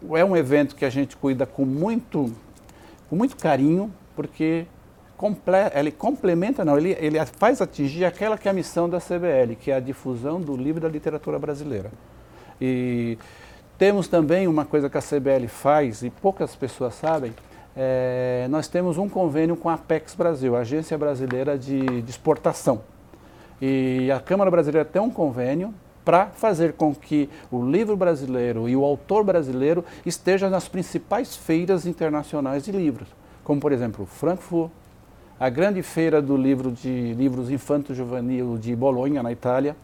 o, 0.00 0.16
é 0.16 0.24
um 0.24 0.36
evento 0.36 0.76
que 0.76 0.84
a 0.84 0.88
gente 0.90 1.16
cuida 1.16 1.44
com 1.44 1.64
muito, 1.64 2.32
com 3.10 3.16
muito 3.16 3.36
carinho, 3.36 3.92
porque 4.14 4.64
comple 5.16 5.56
ele 5.74 5.90
complementa, 5.90 6.64
não, 6.64 6.78
ele, 6.78 6.96
ele 7.00 7.18
faz 7.26 7.60
atingir 7.60 8.04
aquela 8.04 8.38
que 8.38 8.46
é 8.46 8.50
a 8.52 8.54
missão 8.54 8.88
da 8.88 9.00
CBL, 9.00 9.56
que 9.58 9.72
é 9.72 9.74
a 9.74 9.80
difusão 9.80 10.40
do 10.40 10.56
livro 10.56 10.80
da 10.80 10.88
literatura 10.88 11.40
brasileira. 11.40 11.90
E 12.60 13.18
temos 13.76 14.06
também 14.06 14.46
uma 14.46 14.64
coisa 14.64 14.88
que 14.88 14.96
a 14.96 15.02
CBL 15.02 15.48
faz, 15.48 16.02
e 16.02 16.08
poucas 16.08 16.54
pessoas 16.54 16.94
sabem, 16.94 17.34
é, 17.76 18.46
nós 18.48 18.68
temos 18.68 18.96
um 18.96 19.08
convênio 19.08 19.56
com 19.56 19.68
a 19.68 19.74
Apex 19.74 20.14
Brasil, 20.14 20.54
a 20.54 20.60
Agência 20.60 20.96
Brasileira 20.96 21.58
de, 21.58 22.00
de 22.00 22.10
Exportação. 22.10 22.80
E 23.60 24.10
a 24.10 24.20
Câmara 24.20 24.50
Brasileira 24.50 24.84
tem 24.84 25.00
um 25.00 25.10
convênio 25.10 25.72
para 26.04 26.26
fazer 26.26 26.74
com 26.74 26.94
que 26.94 27.28
o 27.50 27.68
livro 27.68 27.96
brasileiro 27.96 28.68
e 28.68 28.76
o 28.76 28.84
autor 28.84 29.24
brasileiro 29.24 29.84
estejam 30.04 30.48
nas 30.48 30.68
principais 30.68 31.34
feiras 31.34 31.84
internacionais 31.84 32.64
de 32.64 32.70
livros, 32.70 33.08
como 33.42 33.60
por 33.60 33.72
exemplo 33.72 34.06
Frankfurt, 34.06 34.70
a 35.38 35.48
grande 35.48 35.82
feira 35.82 36.22
do 36.22 36.36
livro 36.36 36.70
de 36.70 37.12
livros 37.14 37.50
infanto-juvenil 37.50 38.56
de 38.56 38.74
Bolonha, 38.76 39.22
na 39.22 39.32
Itália, 39.32 39.76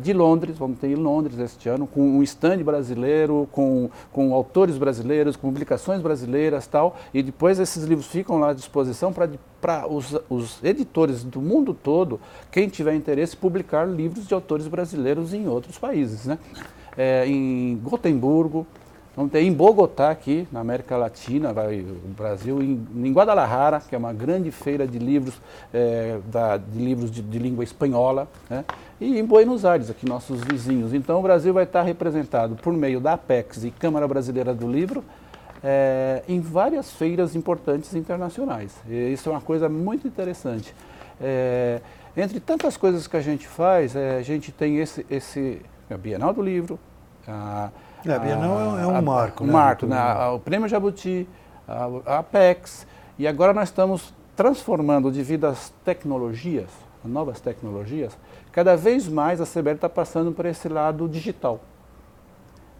de 0.00 0.12
Londres, 0.12 0.56
vamos 0.56 0.78
ter 0.78 0.88
em 0.88 0.94
Londres 0.94 1.38
este 1.38 1.68
ano, 1.68 1.86
com 1.86 2.00
um 2.00 2.22
stand 2.22 2.62
brasileiro, 2.62 3.48
com, 3.52 3.90
com 4.12 4.32
autores 4.32 4.78
brasileiros, 4.78 5.36
com 5.36 5.48
publicações 5.48 6.00
brasileiras 6.00 6.66
tal, 6.66 6.96
e 7.12 7.22
depois 7.22 7.58
esses 7.58 7.84
livros 7.84 8.06
ficam 8.06 8.38
lá 8.38 8.50
à 8.50 8.52
disposição 8.54 9.12
para 9.12 9.86
os, 9.86 10.18
os 10.30 10.62
editores 10.64 11.22
do 11.22 11.40
mundo 11.40 11.74
todo, 11.74 12.18
quem 12.50 12.68
tiver 12.68 12.94
interesse, 12.94 13.36
publicar 13.36 13.86
livros 13.86 14.26
de 14.26 14.32
autores 14.32 14.66
brasileiros 14.66 15.34
em 15.34 15.46
outros 15.46 15.78
países. 15.78 16.24
Né? 16.24 16.38
É, 16.96 17.26
em 17.26 17.76
Gotemburgo, 17.76 18.66
Vamos 19.18 19.32
ter 19.32 19.40
em 19.40 19.52
Bogotá, 19.52 20.12
aqui, 20.12 20.46
na 20.52 20.60
América 20.60 20.96
Latina, 20.96 21.52
vai, 21.52 21.80
o 21.80 22.14
Brasil, 22.16 22.62
em, 22.62 22.86
em 22.94 23.12
Guadalajara, 23.12 23.80
que 23.80 23.92
é 23.92 23.98
uma 23.98 24.12
grande 24.12 24.52
feira 24.52 24.86
de 24.86 24.96
livros, 24.96 25.34
é, 25.74 26.20
da, 26.26 26.56
de, 26.56 26.78
livros 26.78 27.10
de, 27.10 27.20
de, 27.20 27.36
língua 27.36 27.64
espanhola, 27.64 28.28
né? 28.48 28.64
e 29.00 29.18
em 29.18 29.24
Buenos 29.24 29.64
Aires, 29.64 29.90
aqui 29.90 30.08
nossos 30.08 30.40
vizinhos. 30.44 30.94
Então 30.94 31.18
o 31.18 31.22
Brasil 31.22 31.52
vai 31.52 31.64
estar 31.64 31.82
representado 31.82 32.54
por 32.54 32.72
meio 32.72 33.00
da 33.00 33.14
Apex 33.14 33.64
e 33.64 33.72
Câmara 33.72 34.06
Brasileira 34.06 34.54
do 34.54 34.70
Livro 34.70 35.02
é, 35.64 36.22
em 36.28 36.40
várias 36.40 36.92
feiras 36.92 37.34
importantes 37.34 37.96
internacionais. 37.96 38.72
E 38.88 39.12
isso 39.12 39.28
é 39.28 39.32
uma 39.32 39.40
coisa 39.40 39.68
muito 39.68 40.06
interessante. 40.06 40.72
É, 41.20 41.80
entre 42.16 42.38
tantas 42.38 42.76
coisas 42.76 43.08
que 43.08 43.16
a 43.16 43.20
gente 43.20 43.48
faz, 43.48 43.96
é, 43.96 44.18
a 44.18 44.22
gente 44.22 44.52
tem 44.52 44.76
esse, 44.76 45.04
esse 45.10 45.60
a 45.90 45.96
Bienal 45.96 46.32
do 46.32 46.40
Livro, 46.40 46.78
a, 47.26 47.70
é, 48.04 48.12
a 48.12 48.18
Bienal 48.18 48.78
é, 48.78 48.82
é 48.82 48.86
um 48.86 49.02
marco. 49.02 49.44
Um 49.44 49.46
né? 49.46 49.52
marco, 49.52 49.86
né? 49.86 50.26
o 50.28 50.38
Prêmio 50.38 50.68
Jabuti, 50.68 51.28
a, 51.66 52.18
Apex, 52.18 52.86
e 53.18 53.26
agora 53.26 53.52
nós 53.52 53.68
estamos 53.68 54.14
transformando 54.36 55.10
devido 55.10 55.46
às 55.46 55.70
tecnologias, 55.84 56.68
novas 57.04 57.40
tecnologias, 57.40 58.16
cada 58.52 58.76
vez 58.76 59.08
mais 59.08 59.40
a 59.40 59.44
CBL 59.44 59.74
está 59.74 59.88
passando 59.88 60.32
por 60.32 60.46
esse 60.46 60.68
lado 60.68 61.08
digital. 61.08 61.60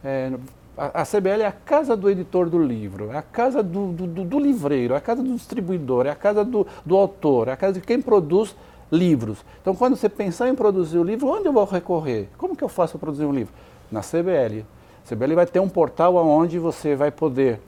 É, 0.04 0.32
a, 0.76 1.02
a, 1.02 1.04
CBL 1.04 1.42
é 1.42 1.46
a 1.46 1.52
casa 1.52 1.96
do 1.96 2.08
editor 2.08 2.48
do 2.48 2.62
livro, 2.62 3.10
é 3.10 3.18
a 3.18 3.22
casa 3.22 3.62
do, 3.62 3.92
do, 3.92 4.06
do, 4.06 4.24
do 4.24 4.38
livreiro, 4.38 4.94
é 4.94 4.96
a 4.96 5.00
casa 5.00 5.22
do 5.22 5.34
distribuidor, 5.34 6.06
é 6.06 6.10
a 6.10 6.14
casa 6.14 6.44
do, 6.44 6.66
do 6.86 6.96
autor, 6.96 7.48
é 7.48 7.52
a 7.52 7.56
casa 7.56 7.74
de 7.74 7.80
quem 7.80 8.00
produz 8.00 8.54
livros. 8.90 9.44
Então, 9.60 9.74
quando 9.74 9.96
você 9.96 10.08
pensar 10.08 10.48
em 10.48 10.54
produzir 10.54 10.98
o 10.98 11.02
livro, 11.02 11.28
onde 11.28 11.46
eu 11.46 11.52
vou 11.52 11.64
recorrer? 11.64 12.28
Como 12.38 12.56
que 12.56 12.64
eu 12.64 12.68
faço 12.68 12.92
para 12.92 13.00
produzir 13.00 13.24
um 13.24 13.32
livro? 13.32 13.52
Na 13.90 14.00
CBL. 14.00 14.64
CBL 15.08 15.34
vai 15.34 15.46
ter 15.46 15.60
um 15.60 15.68
portal 15.68 16.16
onde 16.16 16.58
você 16.58 16.94
vai 16.94 17.10
poder, 17.10 17.60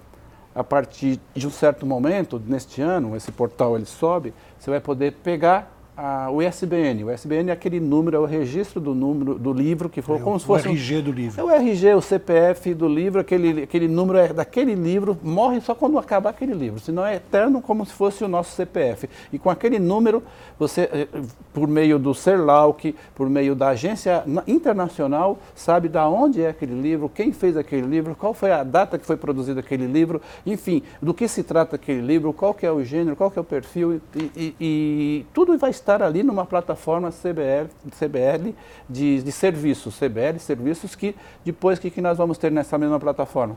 a 0.54 0.62
partir 0.62 1.18
de 1.34 1.46
um 1.46 1.50
certo 1.50 1.86
momento, 1.86 2.42
neste 2.44 2.82
ano, 2.82 3.16
esse 3.16 3.32
portal 3.32 3.76
ele 3.76 3.86
sobe, 3.86 4.34
você 4.58 4.70
vai 4.70 4.80
poder 4.80 5.12
pegar 5.22 5.79
a, 5.96 6.30
o 6.30 6.42
ISBN. 6.42 7.04
O 7.04 7.12
ISBN 7.12 7.50
é 7.50 7.52
aquele 7.52 7.80
número, 7.80 8.16
é 8.16 8.20
o 8.20 8.24
registro 8.24 8.80
do 8.80 8.94
número 8.94 9.34
do 9.34 9.52
livro 9.52 9.88
que 9.88 10.00
foi 10.00 10.16
é 10.16 10.20
como 10.20 10.38
se 10.38 10.46
fosse. 10.46 10.68
O 10.68 10.70
RG 10.70 11.02
do 11.02 11.12
livro. 11.12 11.40
É 11.40 11.44
o 11.44 11.50
RG, 11.50 11.94
o 11.94 12.00
CPF 12.00 12.74
do 12.74 12.88
livro, 12.88 13.20
aquele, 13.20 13.62
aquele 13.62 13.88
número 13.88 14.18
é 14.18 14.32
daquele 14.32 14.74
livro, 14.74 15.18
morre 15.22 15.60
só 15.60 15.74
quando 15.74 15.98
acabar 15.98 16.30
aquele 16.30 16.54
livro. 16.54 16.80
Senão 16.80 17.04
é 17.04 17.16
eterno 17.16 17.60
como 17.60 17.84
se 17.84 17.92
fosse 17.92 18.24
o 18.24 18.28
nosso 18.28 18.52
CPF. 18.52 19.08
E 19.32 19.38
com 19.38 19.50
aquele 19.50 19.78
número, 19.78 20.22
você, 20.58 20.82
eh, 20.92 21.08
por 21.52 21.68
meio 21.68 21.98
do 21.98 22.14
CERLAUC, 22.14 22.94
por 23.14 23.28
meio 23.28 23.54
da 23.54 23.68
agência 23.68 24.24
internacional, 24.46 25.38
sabe 25.54 25.88
da 25.88 26.08
onde 26.08 26.42
é 26.42 26.48
aquele 26.48 26.80
livro, 26.80 27.08
quem 27.08 27.32
fez 27.32 27.56
aquele 27.56 27.86
livro, 27.86 28.14
qual 28.14 28.34
foi 28.34 28.52
a 28.52 28.62
data 28.62 28.98
que 28.98 29.06
foi 29.06 29.16
produzido 29.16 29.60
aquele 29.60 29.86
livro, 29.86 30.20
enfim, 30.46 30.82
do 31.00 31.12
que 31.12 31.26
se 31.28 31.42
trata 31.42 31.76
aquele 31.76 32.00
livro, 32.00 32.32
qual 32.32 32.54
que 32.54 32.66
é 32.66 32.72
o 32.72 32.82
gênero, 32.84 33.16
qual 33.16 33.30
que 33.30 33.38
é 33.38 33.42
o 33.42 33.44
perfil, 33.44 34.00
e, 34.14 34.30
e, 34.36 34.54
e 34.60 35.26
tudo 35.32 35.56
vai 35.58 35.70
estar 35.80 36.02
ali 36.02 36.22
numa 36.22 36.46
plataforma 36.46 37.10
CBL, 37.10 37.68
CBL 37.98 38.54
de, 38.88 39.22
de 39.22 39.32
serviços, 39.32 39.98
CBL 39.98 40.38
serviços 40.38 40.94
que 40.94 41.14
depois 41.44 41.78
que, 41.78 41.90
que 41.90 42.00
nós 42.00 42.16
vamos 42.16 42.38
ter 42.38 42.50
nessa 42.50 42.78
mesma 42.78 43.00
plataforma? 43.00 43.56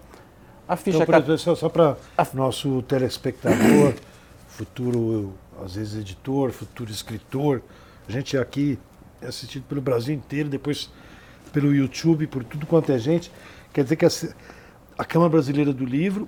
A 0.67 0.75
ficha 0.75 1.03
então, 1.03 1.37
só, 1.37 1.55
só 1.55 1.69
para 1.69 1.97
a... 2.17 2.27
nosso 2.33 2.81
telespectador, 2.83 3.93
futuro, 4.47 5.33
às 5.63 5.75
vezes, 5.75 5.99
editor, 5.99 6.51
futuro 6.51 6.89
escritor, 6.89 7.61
a 8.07 8.11
gente 8.11 8.37
aqui 8.37 8.79
é 9.21 9.27
assistido 9.27 9.63
pelo 9.63 9.81
Brasil 9.81 10.15
inteiro, 10.15 10.49
depois 10.49 10.89
pelo 11.51 11.73
YouTube, 11.73 12.27
por 12.27 12.43
tudo 12.43 12.65
quanto 12.65 12.91
é 12.91 12.97
gente. 12.97 13.31
Quer 13.73 13.83
dizer 13.83 13.95
que 13.97 14.05
a, 14.05 14.09
a 14.97 15.05
Câmara 15.05 15.29
Brasileira 15.29 15.73
do 15.73 15.85
Livro, 15.85 16.27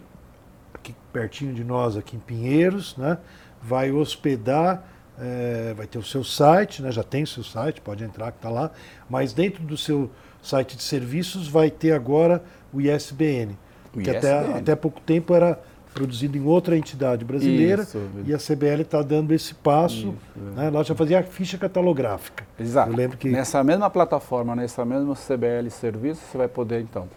aqui 0.73 0.93
pertinho 1.13 1.53
de 1.53 1.63
nós, 1.63 1.95
aqui 1.95 2.17
em 2.17 2.19
Pinheiros, 2.19 2.95
né, 2.97 3.17
vai 3.61 3.91
hospedar 3.91 4.94
é, 5.19 5.73
vai 5.75 5.87
ter 5.87 5.97
o 5.97 6.03
seu 6.03 6.23
site, 6.23 6.81
né, 6.81 6.91
já 6.91 7.03
tem 7.03 7.23
o 7.23 7.27
seu 7.27 7.43
site, 7.43 7.81
pode 7.81 8.03
entrar 8.03 8.31
que 8.31 8.37
está 8.37 8.49
lá, 8.49 8.71
mas 9.09 9.33
dentro 9.33 9.63
do 9.63 9.77
seu 9.77 10.09
site 10.41 10.75
de 10.75 10.83
serviços 10.83 11.47
vai 11.47 11.69
ter 11.69 11.93
agora 11.93 12.43
o 12.73 12.81
ISBN, 12.81 13.57
o 13.93 13.99
que 13.99 14.09
ISBN. 14.09 14.17
Até, 14.17 14.57
até 14.57 14.75
pouco 14.75 14.99
tempo 15.01 15.33
era 15.33 15.59
produzido 15.93 16.37
em 16.37 16.43
outra 16.43 16.77
entidade 16.77 17.23
brasileira 17.23 17.83
Isso, 17.83 18.01
e 18.25 18.33
a 18.33 18.37
CBL 18.37 18.81
está 18.81 19.01
dando 19.01 19.33
esse 19.33 19.53
passo. 19.53 19.95
Isso, 19.95 20.15
né, 20.53 20.69
Nós 20.69 20.85
já 20.85 20.93
fazia 20.93 21.19
a 21.19 21.23
ficha 21.23 21.57
catalográfica. 21.57 22.43
Exato. 22.59 22.91
Eu 22.91 22.97
lembro 22.97 23.17
que... 23.17 23.29
Nessa 23.29 23.63
mesma 23.63 23.89
plataforma, 23.89 24.53
nessa 24.57 24.83
mesma 24.83 25.15
CBL 25.15 25.69
Serviço, 25.69 26.21
você 26.29 26.37
vai 26.37 26.49
poder 26.49 26.81
então 26.81 27.07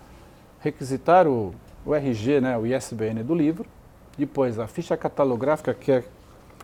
requisitar 0.60 1.26
o, 1.26 1.52
o 1.84 1.92
RG, 1.92 2.40
né, 2.40 2.56
o 2.56 2.64
ISBN 2.64 3.24
do 3.24 3.34
livro, 3.34 3.66
depois 4.16 4.60
a 4.60 4.68
ficha 4.68 4.96
catalográfica, 4.96 5.74
que 5.74 5.90
é 5.90 6.04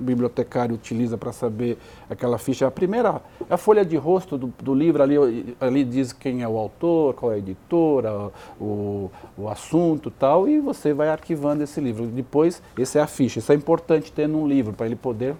bibliotecário 0.01 0.75
utiliza 0.75 1.17
para 1.17 1.33
saber 1.33 1.79
aquela 2.09 2.39
ficha. 2.39 2.67
A 2.67 2.71
primeira, 2.71 3.21
a 3.49 3.57
folha 3.57 3.85
de 3.85 3.97
rosto 3.97 4.37
do, 4.37 4.53
do, 4.61 4.75
livro, 4.75 5.03
ali, 5.03 5.57
ali 5.61 5.85
diz 5.85 6.13
quem 6.13 6.43
é 6.43 6.49
o 6.49 6.57
autor, 6.57 7.15
qual 7.15 7.33
é 7.33 7.37
a 7.37 7.39
editora, 7.39 8.31
o, 8.61 9.11
o 9.37 9.49
assunto 9.49 10.11
tal, 10.11 10.49
e 10.49 10.61
você 10.61 10.93
vai 10.93 11.09
arquivando 11.09 11.63
esse 11.63 11.81
livro. 11.81 12.07
Depois, 12.07 12.63
essa 12.79 12.99
é 12.99 13.03
a 13.03 13.07
ficha. 13.07 13.39
Isso 13.39 13.53
é 13.53 13.55
importante 13.55 14.13
ter 14.13 14.29
num 14.29 14.47
livro, 14.47 14.73
para 14.73 14.87
ele 14.87 14.97
poder, 14.97 15.35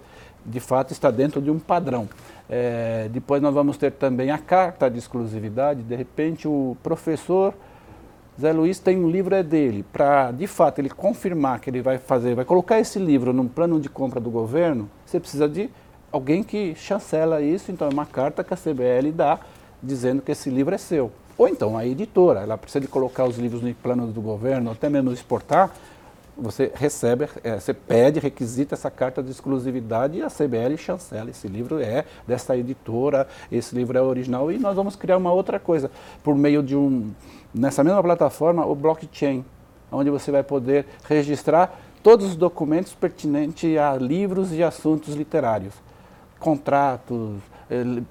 de 0.45 0.59
fato, 0.59 0.91
estar 0.91 1.11
dentro 1.11 1.41
de 1.41 1.49
um 1.49 1.59
padrão. 1.59 2.07
É, 2.49 3.09
depois 3.11 3.41
nós 3.41 3.53
vamos 3.53 3.77
ter 3.77 3.91
também 3.91 4.29
a 4.29 4.37
carta 4.37 4.89
de 4.89 4.99
exclusividade, 4.99 5.81
de 5.81 5.95
repente 5.95 6.47
o 6.47 6.77
professor 6.83 7.53
Zé 8.39 8.51
Luiz 8.51 8.79
tem 8.79 8.97
um 8.97 9.09
livro 9.09 9.33
é 9.33 9.41
dele, 9.41 9.85
para 9.93 10.29
de 10.31 10.45
fato 10.45 10.79
ele 10.79 10.89
confirmar 10.89 11.61
que 11.61 11.69
ele 11.69 11.81
vai 11.81 11.97
fazer, 11.97 12.35
vai 12.35 12.43
colocar 12.43 12.77
esse 12.77 12.99
livro 12.99 13.31
num 13.31 13.47
plano 13.47 13.79
de 13.79 13.87
compra 13.87 14.19
do 14.19 14.29
governo, 14.29 14.89
você 15.05 15.21
precisa 15.21 15.47
de 15.47 15.69
alguém 16.11 16.43
que 16.43 16.75
chancela 16.75 17.41
isso, 17.41 17.71
então 17.71 17.87
é 17.87 17.93
uma 17.93 18.05
carta 18.05 18.43
que 18.43 18.53
a 18.53 18.57
CBL 18.57 19.13
dá 19.13 19.39
dizendo 19.81 20.21
que 20.21 20.33
esse 20.33 20.49
livro 20.49 20.75
é 20.75 20.77
seu. 20.77 21.13
Ou 21.37 21.47
então 21.47 21.77
a 21.77 21.85
editora, 21.85 22.41
ela 22.41 22.57
precisa 22.57 22.81
de 22.81 22.89
colocar 22.89 23.23
os 23.23 23.37
livros 23.37 23.61
no 23.61 23.73
plano 23.73 24.07
do 24.07 24.21
governo, 24.21 24.69
até 24.69 24.89
mesmo 24.89 25.13
exportar, 25.13 25.73
você 26.37 26.71
recebe, 26.75 27.27
é, 27.43 27.59
você 27.59 27.73
pede, 27.73 28.19
requisita 28.19 28.75
essa 28.75 28.91
carta 28.91 29.23
de 29.23 29.31
exclusividade 29.31 30.17
e 30.17 30.21
a 30.21 30.27
CBL 30.27 30.75
chancela. 30.77 31.29
Esse 31.29 31.47
livro 31.47 31.79
é 31.79 32.05
dessa 32.27 32.57
editora, 32.57 33.27
esse 33.51 33.73
livro 33.75 33.97
é 33.97 34.01
original 34.01 34.51
e 34.51 34.57
nós 34.57 34.75
vamos 34.75 34.95
criar 34.95 35.17
uma 35.17 35.31
outra 35.31 35.59
coisa 35.59 35.89
por 36.23 36.35
meio 36.35 36.61
de 36.61 36.75
um 36.75 37.11
nessa 37.53 37.83
mesma 37.83 38.03
plataforma 38.03 38.65
o 38.65 38.75
blockchain, 38.75 39.45
onde 39.91 40.09
você 40.09 40.29
vai 40.29 40.43
poder 40.43 40.85
registrar 41.07 41.79
todos 42.03 42.27
os 42.27 42.35
documentos 42.35 42.93
pertinentes 42.93 43.77
a 43.77 43.95
livros 43.95 44.53
e 44.53 44.61
assuntos 44.61 45.15
literários, 45.15 45.73
contratos, 46.39 47.39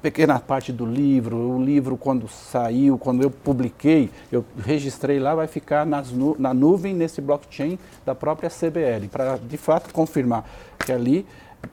pequena 0.02 0.38
parte 0.40 0.72
do 0.72 0.84
livro, 0.84 1.36
o 1.36 1.62
livro 1.62 1.96
quando 1.96 2.28
saiu, 2.28 2.98
quando 2.98 3.22
eu 3.22 3.30
publiquei, 3.30 4.10
eu 4.32 4.44
registrei 4.58 5.20
lá, 5.20 5.34
vai 5.34 5.46
ficar 5.46 5.86
nu 5.86 6.34
na 6.38 6.52
nuvem 6.52 6.92
nesse 6.92 7.20
blockchain 7.20 7.78
da 8.04 8.14
própria 8.14 8.50
CBL, 8.50 9.08
para 9.10 9.36
de 9.36 9.56
fato 9.56 9.92
confirmar 9.92 10.44
que 10.78 10.92
ali 10.92 11.24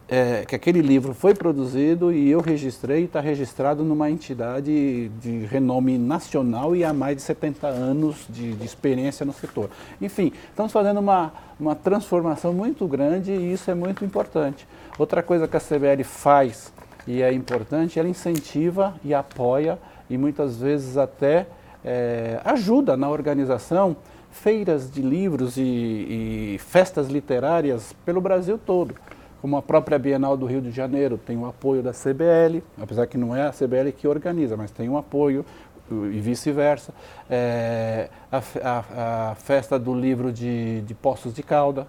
é, 0.07 0.45
que 0.45 0.55
aquele 0.55 0.81
livro 0.81 1.13
foi 1.13 1.33
produzido 1.33 2.13
e 2.13 2.29
eu 2.29 2.39
registrei 2.39 3.05
está 3.05 3.19
registrado 3.19 3.83
numa 3.83 4.09
entidade 4.09 5.09
de 5.19 5.45
renome 5.45 5.97
nacional 5.97 6.75
e 6.75 6.83
há 6.83 6.93
mais 6.93 7.17
de 7.17 7.21
70 7.23 7.67
anos 7.67 8.25
de, 8.29 8.53
de, 8.53 8.65
experiência 8.65 9.25
no 9.25 9.33
setor. 9.33 9.69
Enfim, 10.01 10.31
estamos 10.49 10.71
fazendo 10.71 10.99
uma, 10.99 11.33
uma 11.59 11.75
transformação 11.75 12.53
muito 12.53 12.87
grande 12.87 13.31
e 13.31 13.53
isso 13.53 13.69
é 13.69 13.75
muito 13.75 14.05
importante. 14.05 14.67
Outra 14.97 15.21
coisa 15.21 15.47
que 15.47 15.57
a 15.57 15.59
CBL 15.59 16.03
faz 16.03 16.71
e 17.07 17.21
é 17.21 17.31
importante, 17.33 17.99
ela 17.99 18.07
incentiva 18.07 18.95
e 19.03 19.13
apoia 19.13 19.79
e 20.09 20.17
muitas 20.17 20.57
vezes 20.57 20.97
até 20.97 21.47
é, 21.83 22.39
ajuda 22.43 22.95
na 22.95 23.09
organização 23.09 23.95
feiras 24.31 24.89
de 24.89 25.01
livros 25.01 25.57
e, 25.57 25.61
e 25.61 26.57
festas 26.59 27.07
literárias 27.07 27.93
pelo 28.05 28.21
Brasil 28.21 28.57
todo 28.57 28.95
como 29.41 29.57
a 29.57 29.61
própria 29.61 29.97
Bienal 29.97 30.37
do 30.37 30.45
Rio 30.45 30.61
de 30.61 30.69
Janeiro 30.69 31.17
tem 31.17 31.35
o 31.35 31.47
apoio 31.47 31.81
da 31.81 31.91
CBL, 31.91 32.61
apesar 32.79 33.07
que 33.07 33.17
não 33.17 33.35
é 33.35 33.47
a 33.47 33.51
CBL 33.51 33.91
que 33.91 34.07
organiza, 34.07 34.55
mas 34.55 34.69
tem 34.69 34.87
um 34.87 34.95
apoio 34.95 35.43
e 35.89 36.19
vice-versa. 36.19 36.93
É, 37.29 38.09
a, 38.31 38.37
a, 38.37 39.31
a, 39.31 39.35
festa 39.35 39.79
do 39.79 39.93
livro 39.93 40.31
de, 40.31 40.81
de 40.81 40.93
Poços 40.93 41.33
de 41.33 41.41
Calda. 41.41 41.87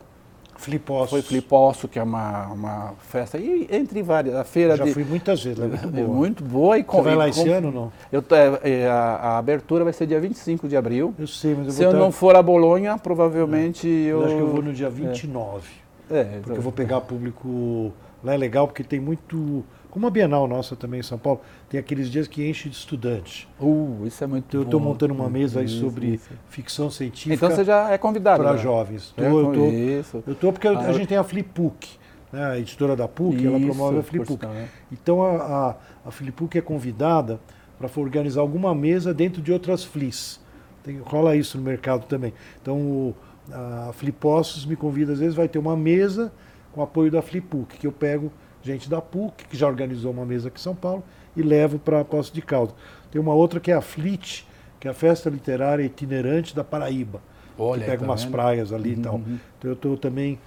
Fliposso. 0.62 1.10
Foi 1.10 1.22
Fliposso, 1.22 1.88
que 1.88 1.98
é 1.98 2.02
uma, 2.02 2.46
uma 2.48 2.94
festa, 3.00 3.36
e 3.36 3.66
entre 3.70 4.02
várias. 4.02 4.36
A 4.36 4.44
feira 4.44 4.76
Já 4.76 4.84
de, 4.84 4.94
fui 4.94 5.04
muitas 5.04 5.42
vezes, 5.42 5.58
é 5.58 5.66
muito 5.66 5.88
boa. 5.88 6.04
É 6.04 6.06
muito 6.06 6.44
boa. 6.44 6.78
E 6.78 6.84
com, 6.84 6.98
Você 6.98 7.02
vai 7.02 7.16
lá 7.16 7.28
esse 7.28 7.48
ano 7.48 7.68
ou 7.68 7.74
não? 7.74 7.92
Eu, 8.12 8.24
é, 8.62 8.86
a, 8.86 8.94
a, 8.94 9.38
abertura 9.38 9.82
vai 9.82 9.92
ser 9.92 10.06
dia 10.06 10.20
25 10.20 10.68
de 10.68 10.76
abril. 10.76 11.14
Eu 11.18 11.26
sei, 11.26 11.54
mas 11.54 11.66
eu 11.66 11.72
Se 11.72 11.84
vou 11.84 11.92
eu 11.92 11.98
não 11.98 12.12
for 12.12 12.36
a 12.36 12.42
Bolonha, 12.42 12.96
provavelmente 12.96 13.88
é. 13.88 13.90
eu... 13.90 14.20
eu... 14.20 14.24
acho 14.24 14.34
que 14.36 14.40
eu 14.40 14.48
vou 14.48 14.62
no 14.62 14.72
dia 14.72 14.88
29. 14.88 15.68
É. 16.10 16.20
É, 16.20 16.24
porque 16.42 16.58
eu 16.58 16.62
vou 16.62 16.72
pegar 16.72 17.00
público. 17.00 17.92
Lá 18.22 18.34
é 18.34 18.36
legal 18.36 18.68
porque 18.68 18.84
tem 18.84 19.00
muito. 19.00 19.64
Como 19.92 20.06
a 20.06 20.10
Bienal 20.10 20.48
nossa 20.48 20.74
também 20.74 21.00
em 21.00 21.02
São 21.02 21.18
Paulo, 21.18 21.42
tem 21.68 21.78
aqueles 21.78 22.10
dias 22.10 22.26
que 22.26 22.48
enche 22.48 22.66
de 22.70 22.74
estudantes. 22.74 23.46
Uh, 23.60 24.06
isso 24.06 24.24
é 24.24 24.26
muito 24.26 24.46
então, 24.48 24.60
Eu 24.60 24.64
estou 24.64 24.80
montando 24.80 25.12
uma 25.12 25.28
mesa 25.28 25.60
aí 25.60 25.68
sobre 25.68 26.14
isso. 26.14 26.30
ficção 26.48 26.90
científica. 26.90 27.34
Então 27.34 27.50
você 27.50 27.62
já 27.62 27.90
é 27.90 27.98
convidado. 27.98 28.42
Para 28.42 28.54
né? 28.54 28.58
jovens. 28.58 29.12
Tô, 29.14 29.22
é, 29.22 29.30
eu 29.30 29.52
tô, 29.52 29.66
isso. 29.68 30.24
Eu 30.26 30.32
estou 30.32 30.50
porque 30.50 30.66
ah, 30.66 30.78
a 30.78 30.92
gente 30.94 31.08
tem 31.08 31.18
a 31.18 31.22
Flipbook, 31.22 31.90
né? 32.32 32.42
a 32.42 32.58
editora 32.58 32.96
da 32.96 33.06
PUC, 33.06 33.36
isso, 33.36 33.46
ela 33.46 33.60
promove 33.60 33.98
a 33.98 34.02
Flipbook. 34.02 34.46
Né? 34.46 34.68
Então 34.90 35.22
a, 35.22 35.36
a, 35.36 35.76
a 36.06 36.10
Flipbook 36.10 36.56
é 36.56 36.62
convidada 36.62 37.38
para 37.78 37.90
organizar 38.00 38.40
alguma 38.40 38.74
mesa 38.74 39.12
dentro 39.12 39.42
de 39.42 39.52
outras 39.52 39.84
FLIs. 39.84 40.40
Tem, 40.82 40.98
rola 41.04 41.36
isso 41.36 41.58
no 41.58 41.64
mercado 41.64 42.06
também. 42.06 42.32
Então 42.60 42.78
o 42.80 43.14
a 43.50 43.92
Flipostos 43.92 44.64
me 44.64 44.76
convida, 44.76 45.12
às 45.12 45.18
vezes, 45.18 45.34
vai 45.34 45.48
ter 45.48 45.58
uma 45.58 45.76
mesa 45.76 46.32
com 46.72 46.82
apoio 46.82 47.10
da 47.10 47.20
Flipuc, 47.20 47.78
que 47.78 47.86
eu 47.86 47.92
pego 47.92 48.32
gente 48.62 48.88
da 48.88 49.00
PUC, 49.00 49.44
que 49.48 49.56
já 49.56 49.66
organizou 49.66 50.12
uma 50.12 50.24
mesa 50.24 50.48
aqui 50.48 50.58
em 50.58 50.62
São 50.62 50.74
Paulo, 50.74 51.02
e 51.36 51.42
levo 51.42 51.78
para 51.78 52.04
Poço 52.04 52.32
de 52.32 52.42
Caldas. 52.42 52.74
Tem 53.10 53.20
uma 53.20 53.34
outra 53.34 53.60
que 53.60 53.70
é 53.70 53.74
a 53.74 53.80
FLIT, 53.80 54.46
que 54.78 54.88
é 54.88 54.90
a 54.90 54.94
Festa 54.94 55.28
Literária 55.28 55.82
Itinerante 55.82 56.54
da 56.54 56.64
Paraíba. 56.64 57.20
Olha, 57.58 57.80
que 57.80 57.86
pega 57.86 57.98
tá 57.98 58.04
umas 58.04 58.22
vendo? 58.22 58.32
praias 58.32 58.72
ali 58.72 58.94
uhum, 58.94 58.98
e 58.98 59.02
tal. 59.02 59.14
Uhum. 59.14 59.38
Então 59.58 59.70
eu 59.70 59.74
estou 59.74 59.96
também 59.96 60.38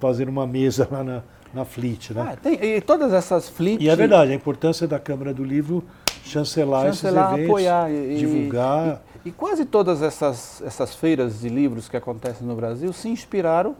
fazendo 0.00 0.28
uma 0.28 0.46
mesa 0.46 0.88
lá 0.90 1.04
na, 1.04 1.22
na 1.52 1.64
FLIT. 1.64 2.14
Né? 2.14 2.28
Ah, 2.32 2.36
tem, 2.36 2.54
e 2.54 2.80
todas 2.80 3.12
essas 3.12 3.48
FLIT... 3.48 3.82
E 3.82 3.88
é 3.88 3.96
verdade, 3.96 4.32
a 4.32 4.34
importância 4.34 4.86
da 4.86 4.98
Câmara 4.98 5.32
do 5.32 5.44
Livro 5.44 5.84
chancelar, 6.24 6.86
chancelar 6.86 7.32
esses 7.32 7.36
eventos, 7.36 7.50
apoiar 7.50 7.90
e, 7.90 8.16
divulgar... 8.16 9.02
E, 9.24 9.28
e 9.28 9.32
quase 9.32 9.64
todas 9.64 10.02
essas, 10.02 10.62
essas 10.64 10.94
feiras 10.94 11.40
de 11.40 11.48
livros 11.48 11.88
que 11.88 11.96
acontecem 11.96 12.46
no 12.46 12.54
Brasil 12.54 12.92
se 12.92 13.08
inspiraram 13.08 13.76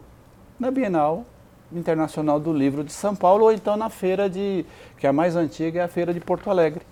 na 0.58 0.70
Bienal 0.70 1.24
Internacional 1.78 2.38
do 2.40 2.52
Livro 2.52 2.84
de 2.84 2.92
São 2.92 3.14
Paulo, 3.14 3.44
ou 3.44 3.52
então 3.52 3.76
na 3.76 3.90
feira 3.90 4.28
de, 4.28 4.64
que 4.98 5.06
é 5.06 5.10
a 5.10 5.12
mais 5.12 5.36
antiga, 5.36 5.80
é 5.80 5.84
a 5.84 5.88
feira 5.88 6.12
de 6.12 6.20
Porto 6.20 6.50
Alegre. 6.50 6.82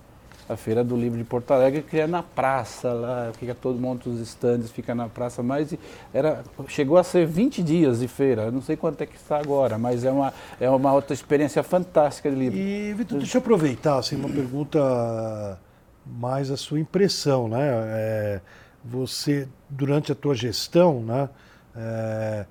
A 0.49 0.57
feira 0.57 0.83
do 0.83 0.97
livro 0.97 1.17
de 1.17 1.25
Porto 1.25 1.53
Alegre, 1.53 1.83
que 1.83 1.99
é 1.99 2.07
na 2.07 2.23
praça, 2.23 2.93
lá, 2.93 3.31
fica 3.39 3.55
todo 3.55 3.79
mundo, 3.79 4.11
os 4.11 4.21
estandes, 4.21 4.71
fica 4.71 4.95
na 4.95 5.09
praça, 5.09 5.43
mas 5.43 5.75
era, 6.13 6.43
chegou 6.67 6.99
a 6.99 7.05
ser 7.05 7.27
20 7.27 7.63
dias 7.63 8.01
de 8.01 8.09
feira, 8.09 8.51
não 8.51 8.61
sei 8.61 8.77
quanto 8.77 9.01
é 9.01 9.07
que 9.07 9.17
está 9.17 9.39
agora, 9.39 9.79
mas 9.79 10.05
é 10.05 10.11
uma, 10.11 10.35
é 10.61 10.69
uma 10.69 10.93
outra 10.93 11.15
experiência 11.15 11.63
fantástica 11.63 12.29
de 12.29 12.37
livro. 12.37 12.59
E, 12.59 12.93
Vitor, 12.93 13.19
deixa 13.19 13.39
eu 13.39 13.41
aproveitar, 13.41 13.99
assim, 13.99 14.17
uma 14.17 14.29
pergunta 14.29 15.59
mais 16.05 16.51
a 16.51 16.57
sua 16.57 16.81
impressão, 16.81 17.49
né? 17.49 17.61
É, 17.63 18.41
você, 18.85 19.49
durante 19.71 20.11
a 20.11 20.15
tua 20.15 20.35
gestão, 20.35 21.01
né? 21.01 21.29
É, 21.75 22.45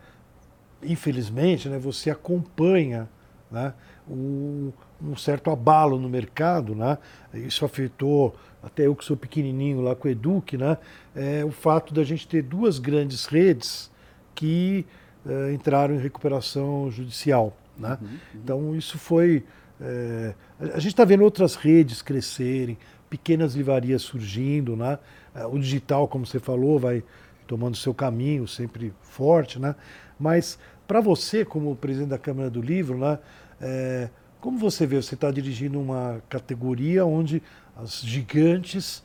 infelizmente, 0.84 1.70
né, 1.70 1.78
você 1.78 2.10
acompanha 2.10 3.10
né, 3.50 3.74
um, 4.10 4.72
um, 5.02 5.15
certo 5.15 5.52
abalo 5.52 6.00
no 6.00 6.10
mercado, 6.10 6.74
né? 6.74 6.98
Isso 7.34 7.65
afetou 7.65 8.36
até 8.63 8.88
eu 8.88 8.96
que 8.96 9.04
sou 9.04 9.17
pequenininho 9.17 9.82
lá 9.82 9.96
com 9.96 10.08
o 10.08 10.12
Eduque, 10.12 10.58
né? 10.58 10.78
É, 11.15 11.44
o 11.44 11.52
fato 11.52 11.94
da 11.94 12.04
gente 12.04 12.28
ter 12.28 12.41
duas 12.41 12.80
grandes 12.80 13.26
redes 13.26 13.91
que 14.34 14.86
é, 15.26 15.54
entraram 15.54 15.96
em 15.96 16.00
recuperação 16.00 16.89
judicial, 16.89 17.56
né? 17.78 17.98
Uhum, 18.02 18.08
uhum. 18.08 18.17
Então 18.36 18.76
isso 18.76 18.98
foi 18.98 19.44
é, 19.82 20.36
a 20.60 20.80
gente 20.80 20.89
está 20.89 21.04
vendo 21.04 21.24
outras 21.24 21.56
redes 21.56 22.04
crescerem, 22.04 22.78
pequenas 23.10 23.56
livrarias 23.56 24.04
surgindo, 24.04 24.78
né? 24.78 25.00
É, 25.34 25.46
o 25.46 25.58
digital, 25.58 26.08
como 26.08 26.26
você 26.26 26.39
falou, 26.39 26.80
vai 26.80 27.04
tomando 27.48 27.76
seu 27.76 27.94
caminho, 27.94 28.48
sempre 28.48 28.94
forte, 29.02 29.60
né? 29.60 29.76
Mas 30.22 30.60
para 30.88 31.02
você, 31.02 31.44
como 31.44 31.76
presidente 31.76 32.10
da 32.10 32.18
Câmara 32.20 32.48
do 32.48 32.62
Livro, 32.62 32.98
né? 32.98 33.18
É, 33.60 34.10
como 34.40 34.58
você 34.58 34.86
vê, 34.86 35.02
você 35.02 35.16
está 35.16 35.32
dirigindo 35.32 35.80
uma 35.80 36.22
categoria 36.30 37.06
onde 37.06 37.42
as 37.76 38.02
gigantes 38.02 39.04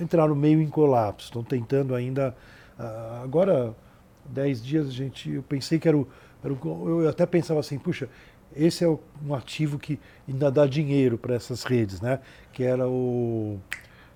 entraram 0.00 0.34
meio 0.34 0.60
em 0.60 0.68
colapso, 0.68 1.26
estão 1.26 1.42
tentando 1.42 1.94
ainda. 1.94 2.36
Uh, 2.78 3.22
agora, 3.22 3.74
dez 4.24 4.62
dias, 4.64 4.92
gente, 4.92 5.30
eu 5.30 5.42
pensei 5.42 5.78
que 5.78 5.88
era 5.88 5.96
o, 5.96 6.06
era 6.42 6.52
o. 6.52 7.02
Eu 7.02 7.08
até 7.08 7.24
pensava 7.24 7.60
assim, 7.60 7.78
puxa, 7.78 8.08
esse 8.54 8.84
é 8.84 8.88
um 8.88 9.34
ativo 9.34 9.78
que 9.78 9.98
ainda 10.28 10.50
dá 10.50 10.66
dinheiro 10.66 11.18
para 11.18 11.34
essas 11.34 11.64
redes, 11.64 12.00
né? 12.00 12.20
Que 12.52 12.64
era 12.64 12.88
o 12.88 13.58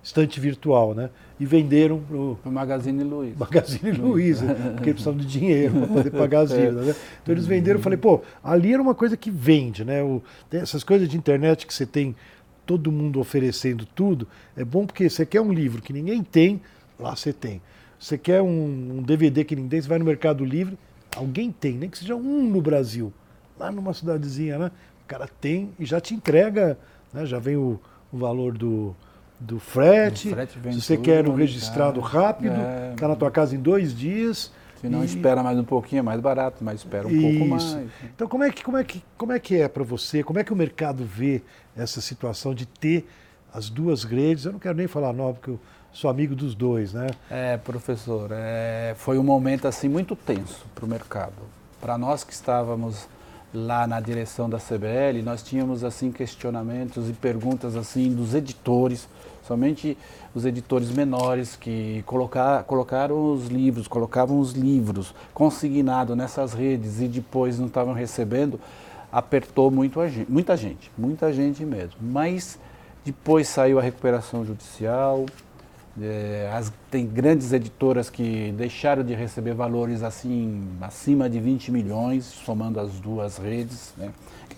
estante 0.03 0.39
virtual, 0.39 0.93
né? 0.93 1.09
E 1.39 1.45
venderam 1.45 1.99
para 1.99 2.17
o 2.17 2.37
Magazine 2.45 3.03
Luiza. 3.03 3.35
Magazine 3.39 3.91
Luiza, 3.91 4.45
porque 4.45 4.89
eles 4.89 5.01
precisavam 5.01 5.19
de 5.19 5.25
dinheiro 5.25 5.73
para 5.73 5.87
poder 5.87 6.11
pagar 6.11 6.41
as 6.41 6.51
é. 6.53 6.57
dívidas, 6.57 6.87
né? 6.87 6.95
Então 7.21 7.33
eles 7.33 7.45
venderam, 7.45 7.79
eu 7.79 7.83
falei, 7.83 7.97
pô, 7.97 8.21
ali 8.43 8.73
era 8.73 8.81
uma 8.81 8.95
coisa 8.95 9.15
que 9.15 9.29
vende, 9.29 9.83
né? 9.83 10.03
O, 10.03 10.21
essas 10.51 10.83
coisas 10.83 11.07
de 11.07 11.17
internet 11.17 11.65
que 11.65 11.73
você 11.73 11.85
tem 11.85 12.15
todo 12.65 12.91
mundo 12.91 13.19
oferecendo 13.19 13.85
tudo, 13.85 14.27
é 14.55 14.63
bom 14.63 14.85
porque 14.85 15.09
você 15.09 15.25
quer 15.25 15.41
um 15.41 15.51
livro 15.51 15.81
que 15.81 15.91
ninguém 15.91 16.23
tem, 16.23 16.61
lá 16.99 17.15
você 17.15 17.33
tem. 17.33 17.61
Você 17.99 18.17
quer 18.17 18.41
um, 18.41 18.97
um 18.97 19.03
DVD 19.03 19.43
que 19.43 19.55
ninguém 19.55 19.69
tem, 19.69 19.81
você 19.81 19.87
vai 19.87 19.99
no 19.99 20.05
Mercado 20.05 20.43
Livre, 20.45 20.77
alguém 21.15 21.51
tem, 21.51 21.73
nem 21.73 21.89
que 21.89 21.97
seja 21.97 22.15
um 22.15 22.49
no 22.49 22.61
Brasil 22.61 23.11
lá 23.59 23.71
numa 23.71 23.93
cidadezinha, 23.93 24.57
né? 24.57 24.71
O 25.03 25.07
cara 25.07 25.27
tem 25.27 25.71
e 25.77 25.85
já 25.85 25.99
te 26.01 26.13
entrega, 26.13 26.77
né? 27.13 27.25
já 27.25 27.37
vem 27.37 27.57
o, 27.57 27.79
o 28.11 28.17
valor 28.17 28.57
do, 28.57 28.95
do 29.41 29.59
frete. 29.59 30.29
frete 30.29 30.59
Se 30.71 30.81
você 30.81 30.97
quer 30.97 31.27
um 31.27 31.33
registrado 31.33 31.99
cara. 32.01 32.25
rápido, 32.25 32.53
está 32.53 32.61
é, 32.61 32.93
tá 32.95 33.07
na 33.07 33.15
tua 33.15 33.31
casa 33.31 33.55
em 33.55 33.59
dois 33.59 33.93
dias. 33.97 34.51
Se 34.79 34.87
não 34.87 35.01
e... 35.01 35.05
espera 35.05 35.41
mais 35.43 35.57
um 35.57 35.63
pouquinho, 35.63 35.99
é 35.99 36.03
mais 36.03 36.21
barato, 36.21 36.63
mas 36.63 36.79
espera 36.79 37.07
um 37.07 37.11
Isso. 37.11 37.21
pouco 37.21 37.45
mais. 37.49 37.77
Então 38.03 38.27
como 38.27 38.43
é 38.43 38.51
que, 38.51 38.63
como 38.63 38.77
é 38.77 38.83
que, 38.83 39.03
como 39.17 39.31
é, 39.31 39.39
que 39.39 39.55
é 39.55 39.67
para 39.67 39.83
você? 39.83 40.23
Como 40.23 40.39
é 40.39 40.43
que 40.43 40.53
o 40.53 40.55
mercado 40.55 41.03
vê 41.03 41.41
essa 41.75 41.99
situação 42.01 42.53
de 42.53 42.65
ter 42.65 43.07
as 43.53 43.69
duas 43.69 44.03
redes? 44.03 44.45
Eu 44.45 44.53
não 44.53 44.59
quero 44.59 44.77
nem 44.77 44.87
falar 44.87 45.11
nova, 45.11 45.33
porque 45.33 45.51
eu 45.51 45.59
sou 45.91 46.09
amigo 46.09 46.35
dos 46.35 46.53
dois, 46.55 46.93
né? 46.93 47.07
É, 47.29 47.57
professor, 47.57 48.29
é, 48.31 48.93
foi 48.97 49.17
um 49.17 49.23
momento 49.23 49.67
assim 49.67 49.89
muito 49.89 50.15
tenso 50.15 50.65
para 50.73 50.85
o 50.85 50.87
mercado. 50.87 51.33
Para 51.79 51.97
nós 51.97 52.23
que 52.23 52.33
estávamos 52.33 53.07
lá 53.53 53.85
na 53.85 53.99
direção 53.99 54.49
da 54.49 54.57
CBL, 54.57 55.21
nós 55.23 55.43
tínhamos 55.43 55.83
assim 55.83 56.11
questionamentos 56.11 57.09
e 57.09 57.13
perguntas 57.13 57.75
assim 57.75 58.13
dos 58.13 58.33
editores, 58.33 59.07
somente 59.51 59.97
os 60.33 60.45
editores 60.45 60.89
menores 60.91 61.57
que 61.57 62.01
colocar, 62.05 62.63
colocaram 62.63 63.33
os 63.33 63.47
livros, 63.47 63.85
colocavam 63.85 64.39
os 64.39 64.53
livros 64.53 65.13
consignados 65.33 66.15
nessas 66.15 66.53
redes 66.53 67.01
e 67.01 67.07
depois 67.07 67.59
não 67.59 67.67
estavam 67.67 67.93
recebendo, 67.93 68.57
apertou 69.11 69.69
muito 69.69 69.99
a 69.99 70.07
gente, 70.07 70.31
muita 70.31 70.55
gente, 70.55 70.89
muita 70.97 71.33
gente 71.33 71.65
mesmo. 71.65 71.95
Mas 71.99 72.57
depois 73.03 73.49
saiu 73.49 73.77
a 73.77 73.81
recuperação 73.81 74.45
judicial, 74.45 75.25
é, 76.01 76.49
as, 76.53 76.71
tem 76.89 77.05
grandes 77.05 77.51
editoras 77.51 78.09
que 78.09 78.53
deixaram 78.53 79.03
de 79.03 79.13
receber 79.13 79.53
valores 79.53 80.01
assim 80.01 80.65
acima 80.79 81.29
de 81.29 81.41
20 81.41 81.73
milhões, 81.73 82.23
somando 82.23 82.79
as 82.79 82.93
duas 83.01 83.37
redes. 83.37 83.93
Né? 83.97 84.11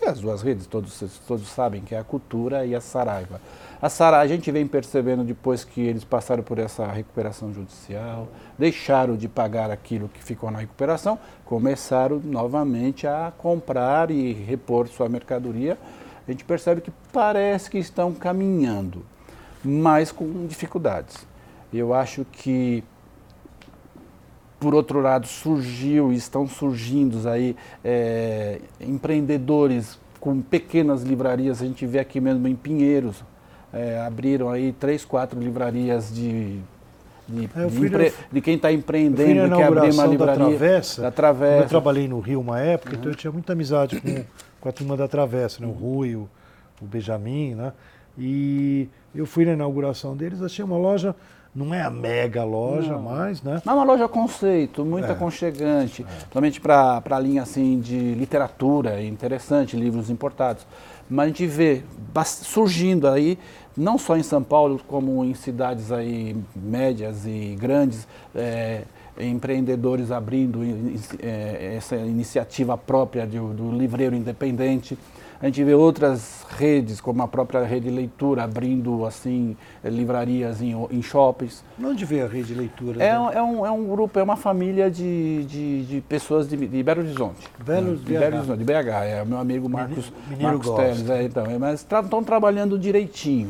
que 0.04 0.10
as 0.10 0.20
duas 0.20 0.42
redes, 0.42 0.68
todos, 0.68 1.02
todos 1.26 1.48
sabem, 1.48 1.82
que 1.82 1.96
é 1.96 2.00
a 2.00 2.04
Cultura 2.04 2.66
e 2.66 2.76
a 2.76 2.82
Saraiva. 2.82 3.40
A 3.84 3.90
Saraiva, 3.90 4.24
a 4.24 4.28
gente 4.38 4.50
vem 4.50 4.66
percebendo 4.66 5.26
depois 5.26 5.66
que 5.66 5.82
eles 5.82 6.06
passaram 6.06 6.42
por 6.42 6.58
essa 6.58 6.88
recuperação 6.88 7.54
judicial, 7.54 8.30
deixaram 8.58 9.18
de 9.18 9.28
pagar 9.28 9.70
aquilo 9.70 10.08
que 10.08 10.24
ficou 10.24 10.50
na 10.50 10.60
recuperação, 10.60 11.20
começaram 11.44 12.18
novamente 12.24 13.06
a 13.06 13.34
comprar 13.38 14.10
e 14.10 14.32
repor 14.32 14.88
sua 14.88 15.10
mercadoria. 15.10 15.78
A 16.26 16.32
gente 16.32 16.46
percebe 16.46 16.80
que 16.80 16.94
parece 17.12 17.70
que 17.70 17.78
estão 17.78 18.14
caminhando, 18.14 19.06
mas 19.62 20.14
com 20.14 20.48
dificuldades. 20.48 21.28
Eu 21.74 21.94
acho 21.94 22.24
que 22.32 22.86
por 24.62 24.74
outro 24.74 25.02
lado, 25.02 25.28
surgiu, 25.28 26.14
estão 26.14 26.48
surgindo 26.48 27.28
aí 27.28 27.54
é, 27.84 28.62
empreendedores 28.80 30.00
com 30.22 30.42
pequenas 30.42 31.04
livrarias, 31.04 31.62
a 31.62 31.66
gente 31.66 31.86
vê 31.86 32.00
aqui 32.00 32.22
mesmo 32.22 32.48
em 32.48 32.56
Pinheiros, 32.56 33.26
é, 33.74 34.00
abriram 34.00 34.50
aí 34.50 34.72
três, 34.72 35.04
quatro 35.04 35.40
livrarias 35.40 36.14
de, 36.14 36.60
de, 37.28 37.50
é, 37.56 37.66
de, 37.66 37.86
empre... 37.86 38.14
de 38.32 38.42
quem 38.42 38.56
está 38.56 38.72
empreendendo, 38.72 39.56
que 39.56 39.62
abrir 39.64 39.92
uma 39.92 40.06
livraria. 40.06 40.44
Da 40.44 40.50
Travessa, 40.50 41.02
da 41.02 41.12
Travessa. 41.12 41.64
Eu 41.64 41.70
trabalhei 41.70 42.08
no 42.08 42.20
Rio 42.20 42.40
uma 42.40 42.60
época, 42.60 42.92
uhum. 42.92 43.00
então 43.00 43.12
eu 43.12 43.16
tinha 43.16 43.32
muita 43.32 43.54
amizade 43.54 44.00
com, 44.00 44.24
com 44.62 44.70
a 44.70 44.72
turma 44.72 44.96
da 44.96 45.08
Travessa, 45.08 45.60
né? 45.60 45.68
o 45.68 45.72
Rui, 45.72 46.16
o, 46.16 46.30
o 46.80 46.86
Benjamin, 46.86 47.56
né? 47.56 47.74
E 48.16 48.88
eu 49.16 49.26
fui 49.26 49.44
na 49.44 49.54
inauguração 49.54 50.16
deles, 50.16 50.42
achei 50.42 50.64
uma 50.64 50.78
loja 50.78 51.16
não 51.56 51.74
é 51.74 51.82
a 51.82 51.90
mega 51.90 52.44
loja 52.44 52.94
não. 52.94 53.02
mais, 53.02 53.42
né? 53.44 53.62
Mas 53.64 53.68
é 53.68 53.78
uma 53.78 53.84
loja 53.84 54.08
conceito, 54.08 54.84
muito 54.84 55.08
é. 55.08 55.12
aconchegante, 55.12 56.02
é. 56.02 56.06
principalmente 56.06 56.60
para 56.60 57.02
a 57.08 57.20
linha 57.20 57.44
assim, 57.44 57.80
de 57.80 58.16
literatura, 58.16 59.00
é 59.00 59.06
interessante, 59.06 59.76
livros 59.76 60.10
importados. 60.10 60.66
Mas 61.10 61.26
a 61.26 61.28
gente 61.28 61.46
vê 61.46 61.84
surgindo 62.26 63.08
aí, 63.08 63.38
não 63.78 63.98
só 63.98 64.18
em 64.18 64.24
São 64.24 64.42
Paulo, 64.42 64.82
como 64.88 65.24
em 65.24 65.34
cidades 65.34 65.92
aí 65.92 66.36
médias 66.56 67.26
e 67.26 67.56
grandes, 67.60 68.08
é, 68.34 68.84
empreendedores 69.20 70.12
abrindo 70.12 70.60
é, 71.22 71.76
essa 71.78 71.96
iniciativa 71.96 72.76
própria 72.78 73.28
do, 73.28 73.54
do 73.54 73.72
livreiro 73.72 74.16
independente. 74.16 74.98
A 75.44 75.48
gente 75.48 75.62
vê 75.62 75.74
outras 75.74 76.46
redes, 76.58 77.02
como 77.02 77.22
a 77.22 77.28
própria 77.28 77.66
rede 77.66 77.90
leitura, 77.90 78.46
abrindo 78.46 79.06
assim 79.06 79.58
livrarias 79.84 80.62
em, 80.62 80.72
em 80.90 81.02
shoppings. 81.02 81.66
Onde 81.84 82.06
vê 82.06 82.22
a 82.22 82.28
rede 82.28 82.54
leitura? 82.54 83.04
É, 83.04 83.12
né? 83.12 83.32
é, 83.34 83.42
um, 83.44 83.66
é 83.66 83.70
um 83.70 83.86
grupo, 83.86 84.18
é 84.18 84.24
uma 84.24 84.38
família 84.38 84.90
de, 84.90 85.44
de, 85.44 85.84
de 85.84 86.00
pessoas 86.00 86.48
de, 86.48 86.56
de 86.56 86.82
Belo 86.82 87.02
Horizonte. 87.02 87.46
Belo, 87.62 87.98
de, 87.98 88.14
Belo 88.14 88.38
Horizonte, 88.38 88.60
de 88.60 88.64
BH. 88.64 88.88
É 89.06 89.22
o 89.22 89.26
meu 89.26 89.38
amigo 89.38 89.68
Marcos, 89.68 90.14
Marcos 90.40 90.70
Teles. 90.78 91.10
É, 91.10 91.24
então, 91.24 91.46
é, 91.46 91.58
mas 91.58 91.82
estão 91.82 92.24
trabalhando 92.24 92.80
direitinho. 92.80 93.50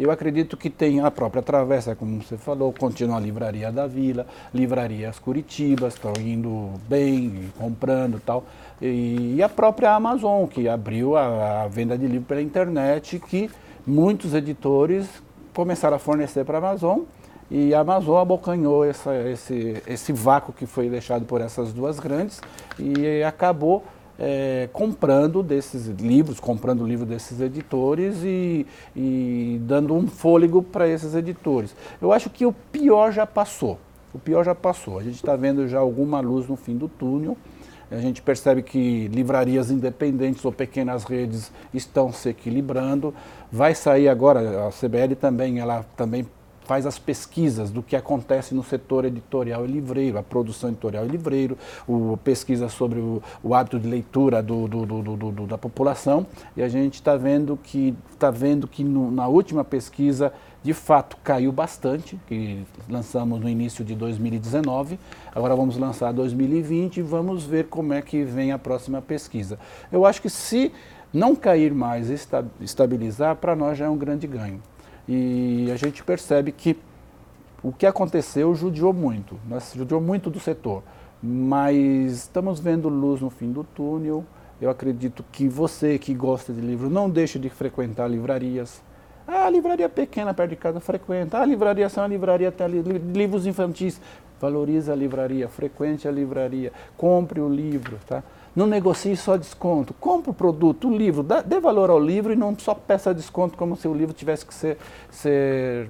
Eu 0.00 0.10
acredito 0.10 0.56
que 0.56 0.70
tem 0.70 1.00
a 1.00 1.10
própria 1.10 1.42
Travessa, 1.42 1.94
como 1.94 2.22
você 2.22 2.38
falou, 2.38 2.72
continua 2.72 3.18
a 3.18 3.20
Livraria 3.20 3.70
da 3.70 3.86
Vila, 3.86 4.26
Livrarias 4.52 5.18
Curitibas, 5.18 5.92
estão 5.92 6.14
indo 6.18 6.70
bem, 6.88 7.50
comprando 7.58 8.16
e 8.16 8.20
tal. 8.20 8.46
E 8.80 9.42
a 9.42 9.48
própria 9.48 9.94
Amazon, 9.94 10.46
que 10.46 10.68
abriu 10.68 11.16
a, 11.16 11.64
a 11.64 11.68
venda 11.68 11.98
de 11.98 12.06
livro 12.06 12.26
pela 12.26 12.40
internet, 12.40 13.18
que 13.18 13.50
muitos 13.86 14.34
editores 14.34 15.06
começaram 15.52 15.96
a 15.96 15.98
fornecer 15.98 16.44
para 16.44 16.58
a 16.58 16.60
Amazon 16.60 17.00
e 17.50 17.74
a 17.74 17.80
Amazon 17.80 18.16
abocanhou 18.20 18.84
essa, 18.84 19.14
esse, 19.28 19.82
esse 19.86 20.12
vácuo 20.12 20.52
que 20.52 20.66
foi 20.66 20.88
deixado 20.88 21.24
por 21.24 21.40
essas 21.40 21.72
duas 21.72 21.98
grandes 21.98 22.40
e 22.78 23.22
acabou 23.24 23.84
é, 24.18 24.68
comprando 24.72 25.42
desses 25.42 25.86
livros, 25.86 26.38
comprando 26.38 26.86
livro 26.86 27.04
desses 27.04 27.40
editores 27.40 28.22
e, 28.22 28.66
e 28.94 29.58
dando 29.62 29.94
um 29.94 30.06
fôlego 30.06 30.62
para 30.62 30.86
esses 30.88 31.14
editores. 31.14 31.74
Eu 32.00 32.12
acho 32.12 32.30
que 32.30 32.46
o 32.46 32.52
pior 32.52 33.10
já 33.10 33.26
passou. 33.26 33.78
O 34.12 34.18
pior 34.18 34.44
já 34.44 34.54
passou. 34.54 34.98
A 34.98 35.02
gente 35.02 35.16
está 35.16 35.34
vendo 35.34 35.66
já 35.66 35.78
alguma 35.78 36.20
luz 36.20 36.46
no 36.46 36.56
fim 36.56 36.76
do 36.76 36.88
túnel. 36.88 37.36
A 37.90 37.98
gente 37.98 38.22
percebe 38.22 38.62
que 38.62 39.08
livrarias 39.08 39.70
independentes 39.70 40.44
ou 40.44 40.52
pequenas 40.52 41.04
redes 41.04 41.50
estão 41.74 42.12
se 42.12 42.28
equilibrando. 42.28 43.12
Vai 43.50 43.74
sair 43.74 44.08
agora, 44.08 44.68
a 44.68 44.70
CBL 44.70 45.16
também, 45.20 45.58
ela 45.58 45.84
também 45.96 46.24
faz 46.70 46.86
as 46.86 47.00
pesquisas 47.00 47.72
do 47.72 47.82
que 47.82 47.96
acontece 47.96 48.54
no 48.54 48.62
setor 48.62 49.04
editorial 49.04 49.64
e 49.64 49.68
livreiro, 49.68 50.16
a 50.16 50.22
produção 50.22 50.70
editorial 50.70 51.04
e 51.04 51.08
livreiro, 51.08 51.58
o, 51.84 52.16
pesquisa 52.22 52.68
sobre 52.68 53.00
o, 53.00 53.20
o 53.42 53.56
hábito 53.56 53.76
de 53.76 53.88
leitura 53.88 54.40
do, 54.40 54.68
do, 54.68 54.86
do, 54.86 55.46
da 55.48 55.58
população, 55.58 56.24
e 56.56 56.62
a 56.62 56.68
gente 56.68 56.94
está 56.94 57.16
vendo 57.16 57.58
que, 57.60 57.92
tá 58.20 58.30
vendo 58.30 58.68
que 58.68 58.84
no, 58.84 59.10
na 59.10 59.26
última 59.26 59.64
pesquisa 59.64 60.32
de 60.62 60.72
fato 60.72 61.16
caiu 61.24 61.50
bastante, 61.50 62.16
que 62.28 62.62
lançamos 62.88 63.40
no 63.40 63.48
início 63.48 63.84
de 63.84 63.96
2019, 63.96 64.96
agora 65.34 65.56
vamos 65.56 65.76
lançar 65.76 66.12
2020 66.12 66.98
e 66.98 67.02
vamos 67.02 67.44
ver 67.44 67.66
como 67.66 67.94
é 67.94 68.00
que 68.00 68.22
vem 68.22 68.52
a 68.52 68.58
próxima 68.60 69.02
pesquisa. 69.02 69.58
Eu 69.90 70.06
acho 70.06 70.22
que 70.22 70.30
se 70.30 70.72
não 71.12 71.34
cair 71.34 71.74
mais 71.74 72.08
e 72.10 72.16
estabilizar, 72.60 73.34
para 73.34 73.56
nós 73.56 73.76
já 73.76 73.86
é 73.86 73.88
um 73.88 73.98
grande 73.98 74.28
ganho. 74.28 74.62
E 75.12 75.68
a 75.72 75.76
gente 75.76 76.04
percebe 76.04 76.52
que 76.52 76.78
o 77.64 77.72
que 77.72 77.84
aconteceu 77.84 78.54
judiou 78.54 78.92
muito, 78.92 79.40
nós 79.48 79.72
judiou 79.74 80.00
muito 80.00 80.30
do 80.30 80.38
setor, 80.38 80.84
mas 81.20 82.12
estamos 82.12 82.60
vendo 82.60 82.88
luz 82.88 83.20
no 83.20 83.28
fim 83.28 83.50
do 83.50 83.64
túnel. 83.64 84.24
Eu 84.62 84.70
acredito 84.70 85.24
que 85.32 85.48
você 85.48 85.98
que 85.98 86.14
gosta 86.14 86.52
de 86.52 86.60
livro 86.60 86.88
não 86.88 87.10
deixe 87.10 87.40
de 87.40 87.50
frequentar 87.50 88.06
livrarias. 88.06 88.80
Ah, 89.26 89.46
a 89.46 89.50
livraria 89.50 89.88
pequena 89.88 90.32
perto 90.32 90.50
de 90.50 90.56
casa 90.56 90.78
frequenta. 90.78 91.40
Ah, 91.40 91.44
livraria 91.44 91.88
são 91.88 92.04
a 92.04 92.06
livraria 92.06 92.52
tem 92.52 92.68
livros 92.68 93.48
infantis. 93.48 94.00
Valorize 94.40 94.92
a 94.92 94.94
livraria, 94.94 95.48
frequente 95.48 96.06
a 96.06 96.12
livraria, 96.12 96.72
compre 96.96 97.40
o 97.40 97.48
livro, 97.48 97.98
tá? 98.06 98.22
Não 98.54 98.66
negocie 98.66 99.16
só 99.16 99.36
desconto. 99.36 99.94
Compre 99.94 100.30
o 100.30 100.34
produto, 100.34 100.88
o 100.88 100.96
livro, 100.96 101.22
dá, 101.22 101.40
dê 101.40 101.60
valor 101.60 101.90
ao 101.90 101.98
livro 101.98 102.32
e 102.32 102.36
não 102.36 102.56
só 102.58 102.74
peça 102.74 103.14
desconto 103.14 103.56
como 103.56 103.76
se 103.76 103.86
o 103.86 103.94
livro 103.94 104.12
tivesse 104.12 104.44
que 104.44 104.54
ser, 104.54 104.76
ser 105.10 105.88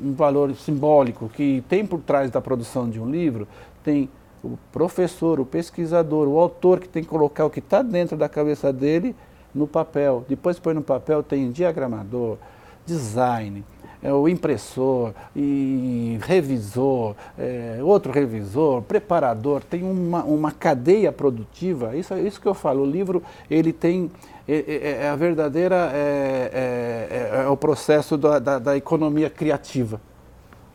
um 0.00 0.12
valor 0.12 0.54
simbólico. 0.54 1.28
que 1.28 1.64
tem 1.68 1.86
por 1.86 2.00
trás 2.00 2.30
da 2.30 2.40
produção 2.40 2.88
de 2.88 3.00
um 3.00 3.10
livro, 3.10 3.48
tem 3.82 4.10
o 4.44 4.58
professor, 4.72 5.40
o 5.40 5.46
pesquisador, 5.46 6.26
o 6.28 6.38
autor 6.38 6.80
que 6.80 6.88
tem 6.88 7.02
que 7.02 7.08
colocar 7.08 7.44
o 7.44 7.50
que 7.50 7.60
está 7.60 7.80
dentro 7.80 8.16
da 8.16 8.28
cabeça 8.28 8.72
dele 8.72 9.14
no 9.54 9.66
papel. 9.66 10.24
Depois 10.28 10.58
põe 10.58 10.74
no 10.74 10.82
papel, 10.82 11.22
tem 11.22 11.50
diagramador, 11.50 12.36
design, 12.84 13.64
é, 14.02 14.12
o 14.12 14.28
impressor 14.28 15.12
e 15.34 16.18
revisor, 16.22 17.14
é, 17.38 17.78
outro 17.82 18.10
revisor, 18.10 18.82
preparador, 18.82 19.62
tem 19.62 19.82
uma, 19.82 20.24
uma 20.24 20.50
cadeia 20.50 21.12
produtiva. 21.12 21.96
Isso 21.96 22.12
é 22.12 22.20
isso 22.20 22.40
que 22.40 22.48
eu 22.48 22.54
falo. 22.54 22.82
O 22.82 22.86
livro 22.86 23.22
ele 23.48 23.72
tem 23.72 24.10
é, 24.48 24.54
é, 24.54 25.04
é 25.04 25.08
a 25.08 25.14
verdadeira 25.14 25.90
é, 25.92 26.50
é, 26.52 27.42
é, 27.44 27.48
o 27.48 27.56
processo 27.56 28.16
da, 28.16 28.38
da, 28.38 28.58
da, 28.58 28.76
economia 28.76 29.30
criativa. 29.30 30.00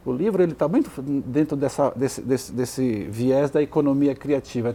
O 0.06 0.14
livro 0.14 0.42
ele 0.42 0.54
está 0.54 0.70
muito 0.70 0.90
dentro 1.02 1.58
dessa, 1.58 1.92
desse, 1.94 2.22
desse, 2.22 2.52
desse 2.54 3.08
viés 3.10 3.52
da 3.52 3.62
economia 3.62 4.16
criativa. 4.16 4.74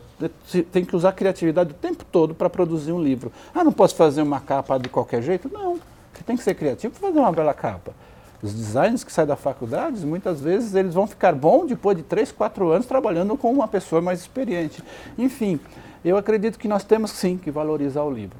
Tem 0.70 0.84
que 0.84 0.94
usar 0.94 1.08
a 1.08 1.12
criatividade 1.12 1.70
o 1.70 1.74
tempo 1.74 2.04
todo 2.04 2.34
para 2.34 2.50
produzir 2.50 2.92
um 2.92 3.02
livro. 3.02 3.32
Ah, 3.54 3.64
não 3.64 3.72
posso 3.72 3.94
fazer 3.94 4.20
uma 4.20 4.40
capa 4.40 4.76
de 4.76 4.90
qualquer 4.90 5.22
jeito? 5.22 5.50
Não. 5.50 5.80
Você 6.12 6.22
tem 6.22 6.36
que 6.36 6.42
ser 6.42 6.54
criativo 6.54 6.92
para 6.92 7.08
fazer 7.08 7.18
uma 7.18 7.32
bela 7.32 7.54
capa. 7.54 7.94
Os 8.42 8.52
designers 8.52 9.04
que 9.04 9.12
saem 9.12 9.28
da 9.28 9.36
faculdade, 9.36 10.04
muitas 10.04 10.40
vezes 10.40 10.74
eles 10.74 10.94
vão 10.94 11.06
ficar 11.06 11.32
bom 11.32 11.64
depois 11.64 11.96
de 11.96 12.02
3, 12.02 12.32
4 12.32 12.70
anos 12.70 12.86
trabalhando 12.86 13.36
com 13.36 13.52
uma 13.52 13.68
pessoa 13.68 14.02
mais 14.02 14.20
experiente. 14.20 14.82
Enfim, 15.16 15.60
eu 16.04 16.16
acredito 16.16 16.58
que 16.58 16.66
nós 16.66 16.82
temos 16.82 17.12
sim 17.12 17.38
que 17.38 17.52
valorizar 17.52 18.02
o 18.02 18.10
livro. 18.10 18.38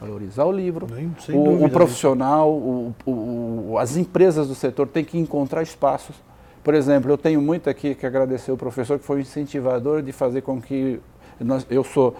Valorizar 0.00 0.44
o 0.44 0.52
livro, 0.52 0.86
o, 1.28 1.64
o, 1.64 1.70
profissional, 1.70 2.50
o, 2.50 2.94
o, 3.06 3.78
as 3.78 3.96
empresas 3.96 4.48
do 4.48 4.54
setor 4.54 4.88
têm 4.88 5.04
que 5.04 5.18
encontrar 5.18 5.62
espaços. 5.62 6.16
Por 6.62 6.74
exemplo, 6.74 7.10
eu 7.10 7.18
tenho 7.18 7.40
muito 7.40 7.68
aqui 7.68 7.94
que 7.94 8.06
agradecer 8.06 8.50
o 8.50 8.56
professor 8.56 8.98
que 8.98 9.04
foi 9.04 9.18
o 9.18 9.20
incentivador 9.20 10.02
de 10.02 10.12
fazer 10.12 10.40
com 10.40 10.60
que 10.60 11.00
nós, 11.38 11.66
eu 11.68 11.84
sou, 11.84 12.16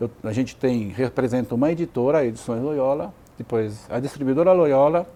eu, 0.00 0.10
a 0.24 0.32
gente 0.32 0.56
tem 0.56 0.88
representa 0.88 1.54
uma 1.54 1.70
editora, 1.70 2.18
a 2.18 2.24
Edições 2.24 2.62
Loyola, 2.62 3.12
depois 3.36 3.86
a 3.90 4.00
distribuidora 4.00 4.52
Loyola 4.52 5.06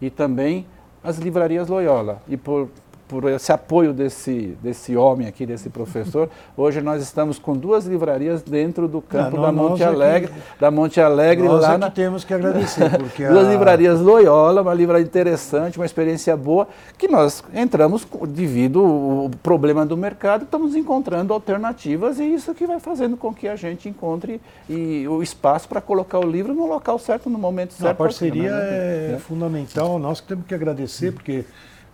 e 0.00 0.10
também 0.10 0.66
as 1.04 1.18
livrarias 1.18 1.68
Loyola. 1.68 2.22
E 2.26 2.36
por, 2.36 2.70
por 3.06 3.28
esse 3.30 3.52
apoio 3.52 3.92
desse, 3.92 4.56
desse 4.62 4.96
homem 4.96 5.26
aqui, 5.26 5.44
desse 5.44 5.68
professor, 5.68 6.28
hoje 6.56 6.80
nós 6.80 7.02
estamos 7.02 7.38
com 7.38 7.54
duas 7.54 7.84
livrarias 7.86 8.42
dentro 8.42 8.88
do 8.88 9.00
campo 9.00 9.36
não, 9.36 9.42
da 9.42 9.52
Monte 9.52 9.84
Alegre, 9.84 10.30
aqui, 10.30 10.60
da 10.60 10.70
Monte 10.70 11.00
Alegre 11.00 11.46
nós 11.46 11.62
lá 11.62 11.74
é 11.74 11.78
na... 11.78 11.90
temos 11.90 12.24
que 12.24 12.32
agradecer 12.32 12.90
porque 12.98 13.26
duas 13.28 13.46
a... 13.46 13.50
livrarias 13.50 14.00
Loyola, 14.00 14.62
uma 14.62 14.74
livraria 14.74 15.04
interessante, 15.04 15.78
uma 15.78 15.86
experiência 15.86 16.36
boa, 16.36 16.66
que 16.96 17.08
nós 17.08 17.44
entramos 17.54 18.06
devido 18.28 18.80
ao 18.80 19.30
problema 19.42 19.84
do 19.84 19.96
mercado, 19.96 20.44
estamos 20.44 20.74
encontrando 20.74 21.32
alternativas 21.32 22.18
e 22.18 22.24
isso 22.24 22.54
que 22.54 22.66
vai 22.66 22.80
fazendo 22.80 23.16
com 23.16 23.32
que 23.34 23.46
a 23.46 23.56
gente 23.56 23.88
encontre 23.88 24.40
e, 24.68 25.06
o 25.08 25.22
espaço 25.22 25.68
para 25.68 25.80
colocar 25.80 26.18
o 26.18 26.26
livro 26.26 26.54
no 26.54 26.66
local 26.66 26.98
certo, 26.98 27.28
no 27.28 27.38
momento 27.38 27.74
certo. 27.74 27.90
a 27.90 27.94
parceria 27.94 28.50
é, 28.50 29.12
é 29.16 29.18
fundamental, 29.18 29.98
nós 29.98 30.20
que 30.20 30.28
temos 30.28 30.46
que 30.46 30.54
agradecer 30.54 31.12
porque 31.12 31.44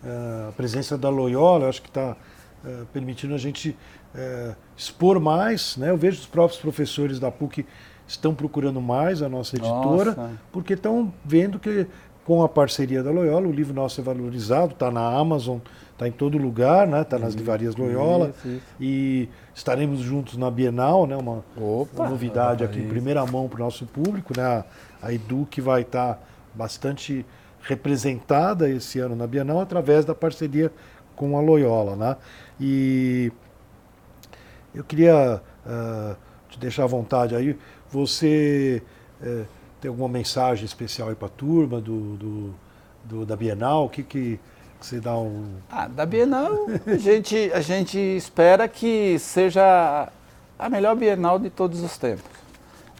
a 0.04 0.52
presença 0.52 0.96
da 0.96 1.08
Loyola, 1.08 1.68
acho 1.68 1.82
que 1.82 1.88
está 1.88 2.16
eh, 2.64 2.82
permitindo 2.92 3.34
a 3.34 3.38
gente 3.38 3.76
eh, 4.14 4.54
expor 4.76 5.20
mais. 5.20 5.76
Né? 5.76 5.90
Eu 5.90 5.96
vejo 5.96 6.20
os 6.20 6.26
próprios 6.26 6.60
professores 6.60 7.18
da 7.18 7.30
PUC 7.30 7.66
estão 8.06 8.34
procurando 8.34 8.80
mais 8.80 9.22
a 9.22 9.28
nossa 9.28 9.56
editora, 9.56 10.14
nossa. 10.14 10.30
porque 10.50 10.74
estão 10.74 11.12
vendo 11.24 11.58
que 11.58 11.86
com 12.24 12.42
a 12.42 12.48
parceria 12.48 13.02
da 13.02 13.10
Loyola, 13.10 13.46
o 13.46 13.52
livro 13.52 13.72
nosso 13.72 14.00
é 14.00 14.04
valorizado, 14.04 14.72
está 14.72 14.90
na 14.90 15.00
Amazon, 15.00 15.58
está 15.92 16.06
em 16.06 16.12
todo 16.12 16.36
lugar, 16.38 16.86
né? 16.86 17.02
Está 17.02 17.18
nas 17.18 17.34
livrarias 17.34 17.74
Loyola. 17.76 18.30
Isso, 18.30 18.48
isso. 18.48 18.62
E 18.80 19.28
estaremos 19.54 20.00
juntos 20.00 20.36
na 20.36 20.50
Bienal, 20.50 21.06
né? 21.06 21.16
Uma, 21.16 21.44
Opa, 21.56 22.02
uma 22.02 22.10
novidade 22.10 22.62
aqui 22.62 22.78
em 22.78 22.88
primeira 22.88 23.24
mão 23.26 23.48
para 23.48 23.56
o 23.56 23.64
nosso 23.64 23.86
público, 23.86 24.32
né? 24.36 24.64
A 25.00 25.12
Edu 25.12 25.46
que 25.50 25.60
vai 25.60 25.82
estar 25.82 26.14
tá 26.14 26.20
bastante 26.54 27.24
representada 27.62 28.68
esse 28.68 28.98
ano 28.98 29.14
na 29.14 29.26
Bienal 29.26 29.60
através 29.60 30.04
da 30.04 30.14
parceria 30.14 30.72
com 31.16 31.36
a 31.36 31.40
Loyola. 31.40 31.96
Né? 31.96 32.16
E 32.60 33.32
eu 34.74 34.84
queria 34.84 35.42
uh, 35.66 36.16
te 36.48 36.58
deixar 36.58 36.84
à 36.84 36.86
vontade 36.86 37.34
aí. 37.34 37.58
Você 37.90 38.82
uh, 39.22 39.44
tem 39.80 39.88
alguma 39.88 40.08
mensagem 40.08 40.64
especial 40.64 41.08
aí 41.08 41.14
para 41.14 41.26
a 41.26 41.30
turma 41.30 41.80
do, 41.80 42.16
do, 42.16 42.54
do, 43.04 43.26
da 43.26 43.36
Bienal? 43.36 43.86
O 43.86 43.88
que, 43.88 44.02
que 44.02 44.40
você 44.80 44.98
dá 44.98 45.16
um. 45.16 45.56
Ah, 45.70 45.86
da 45.86 46.06
Bienal, 46.06 46.66
a 46.86 46.96
gente, 46.96 47.50
a 47.52 47.60
gente 47.60 47.98
espera 47.98 48.66
que 48.66 49.18
seja 49.18 50.08
a 50.58 50.68
melhor 50.70 50.96
Bienal 50.96 51.38
de 51.38 51.50
todos 51.50 51.82
os 51.82 51.98
tempos. 51.98 52.24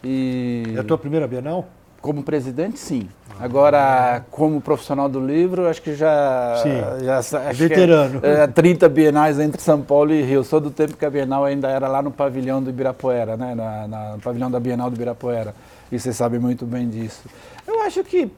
E... 0.03 0.63
É 0.75 0.79
a 0.79 0.83
tua 0.83 0.97
primeira 0.97 1.27
Bienal? 1.27 1.67
Como 2.01 2.23
presidente, 2.23 2.79
sim. 2.79 3.07
Agora, 3.39 4.23
como 4.29 4.61
profissional 4.61 5.07
do 5.07 5.19
livro, 5.19 5.67
acho 5.67 5.81
que 5.81 5.95
já. 5.95 6.61
Sim. 6.61 7.05
já 7.05 7.17
acho 7.19 7.57
Veterano. 7.57 8.19
Que 8.19 8.27
é, 8.27 8.43
é, 8.43 8.47
30 8.47 8.89
bienais 8.89 9.39
entre 9.39 9.61
São 9.61 9.81
Paulo 9.81 10.13
e 10.13 10.21
Rio. 10.21 10.43
Sou 10.43 10.59
do 10.59 10.69
tempo 10.69 10.95
que 10.95 11.05
a 11.05 11.09
Bienal 11.09 11.45
ainda 11.45 11.67
era 11.67 11.87
lá 11.87 12.01
no 12.01 12.11
pavilhão 12.11 12.61
do 12.61 12.69
Ibirapuera, 12.69 13.37
né? 13.37 13.55
Na, 13.55 13.87
na, 13.87 14.11
no 14.13 14.19
pavilhão 14.19 14.51
da 14.51 14.59
Bienal 14.59 14.89
do 14.89 14.95
Ibirapuera. 14.95 15.55
E 15.91 15.99
você 15.99 16.13
sabe 16.13 16.37
muito 16.39 16.65
bem 16.65 16.87
disso. 16.87 17.23
Eu 17.67 17.81
acho 17.81 18.03
que 18.03 18.31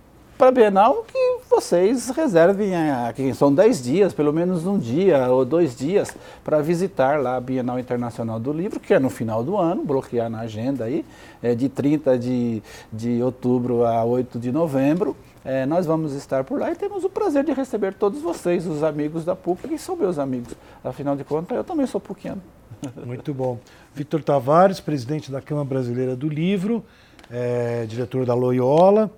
para 0.44 0.50
a 0.50 0.52
Bienal 0.52 1.06
que 1.08 1.38
vocês 1.50 2.10
reservem 2.10 2.76
aqui. 2.76 3.34
São 3.34 3.54
10 3.54 3.82
dias, 3.82 4.14
pelo 4.14 4.34
menos 4.34 4.66
um 4.66 4.78
dia 4.78 5.30
ou 5.30 5.46
dois 5.46 5.74
dias, 5.74 6.14
para 6.44 6.62
visitar 6.62 7.18
lá 7.22 7.38
a 7.38 7.40
Bienal 7.40 7.80
Internacional 7.80 8.42
do 8.42 8.52
Livro, 8.52 8.78
que 8.78 8.94
é 8.94 9.00
no 9.00 9.10
final 9.10 9.42
do 9.42 9.58
ano, 9.58 9.86
bloquear 9.86 10.30
na 10.30 10.42
agenda 10.42 10.84
aí, 10.84 11.06
é 11.42 11.56
de 11.56 11.70
30 11.70 12.20
de, 12.20 12.62
de 12.92 13.24
outubro 13.24 13.86
a 13.86 14.04
8 14.04 14.38
de 14.38 14.52
novembro. 14.52 15.16
É, 15.46 15.66
nós 15.66 15.86
vamos 15.86 16.12
estar 16.12 16.44
por 16.44 16.60
lá 16.60 16.74
e 16.74 16.76
temos 16.76 17.06
o 17.06 17.10
prazer 17.10 17.46
de 17.46 17.54
receber 17.54 17.94
todos 17.94 18.22
vocês, 18.22 18.68
os 18.68 18.84
amigos 18.84 19.24
da 19.24 19.38
PUC, 19.38 19.70
que 19.70 19.78
são 19.78 19.96
meus 19.96 20.20
amigos. 20.20 20.54
Afinal 20.84 21.16
de 21.16 21.24
contas, 21.24 21.56
eu 21.56 21.64
também 21.64 21.88
sou 21.88 22.02
PUCiano. 22.02 22.42
Muito 23.06 23.34
bom. 23.34 23.60
Vitor 23.96 24.22
Tavares, 24.22 24.82
presidente 24.82 25.32
da 25.32 25.40
Câmara 25.40 25.66
Brasileira 25.70 26.18
do 26.18 26.28
Livro, 26.28 26.84
é, 27.32 27.86
diretor 27.86 28.26
da 28.26 28.34
Loyola 28.34 29.10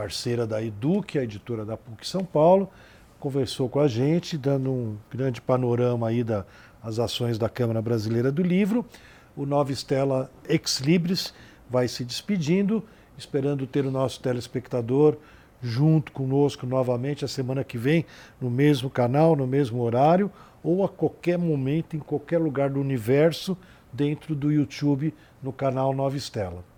parceira 0.00 0.46
da 0.46 0.62
Eduque, 0.62 1.18
a 1.18 1.24
editora 1.24 1.62
da 1.62 1.76
PUC 1.76 2.08
São 2.08 2.24
Paulo, 2.24 2.70
conversou 3.18 3.68
com 3.68 3.80
a 3.80 3.86
gente, 3.86 4.38
dando 4.38 4.70
um 4.70 4.96
grande 5.10 5.42
panorama 5.42 6.08
aí 6.08 6.24
das 6.24 6.96
da, 6.96 7.04
ações 7.04 7.36
da 7.36 7.50
Câmara 7.50 7.82
Brasileira 7.82 8.32
do 8.32 8.42
Livro. 8.42 8.86
O 9.36 9.44
Nova 9.44 9.70
Estela 9.70 10.30
Ex 10.48 10.80
Libris 10.80 11.34
vai 11.68 11.86
se 11.86 12.02
despedindo, 12.02 12.82
esperando 13.18 13.66
ter 13.66 13.84
o 13.84 13.90
nosso 13.90 14.22
telespectador 14.22 15.18
junto 15.60 16.12
conosco 16.12 16.64
novamente 16.64 17.22
a 17.22 17.28
semana 17.28 17.62
que 17.62 17.76
vem, 17.76 18.06
no 18.40 18.48
mesmo 18.48 18.88
canal, 18.88 19.36
no 19.36 19.46
mesmo 19.46 19.82
horário, 19.82 20.32
ou 20.64 20.82
a 20.82 20.88
qualquer 20.88 21.36
momento, 21.36 21.94
em 21.94 22.00
qualquer 22.00 22.38
lugar 22.38 22.70
do 22.70 22.80
universo, 22.80 23.54
dentro 23.92 24.34
do 24.34 24.50
YouTube, 24.50 25.12
no 25.42 25.52
canal 25.52 25.92
Nova 25.92 26.16
Estela. 26.16 26.69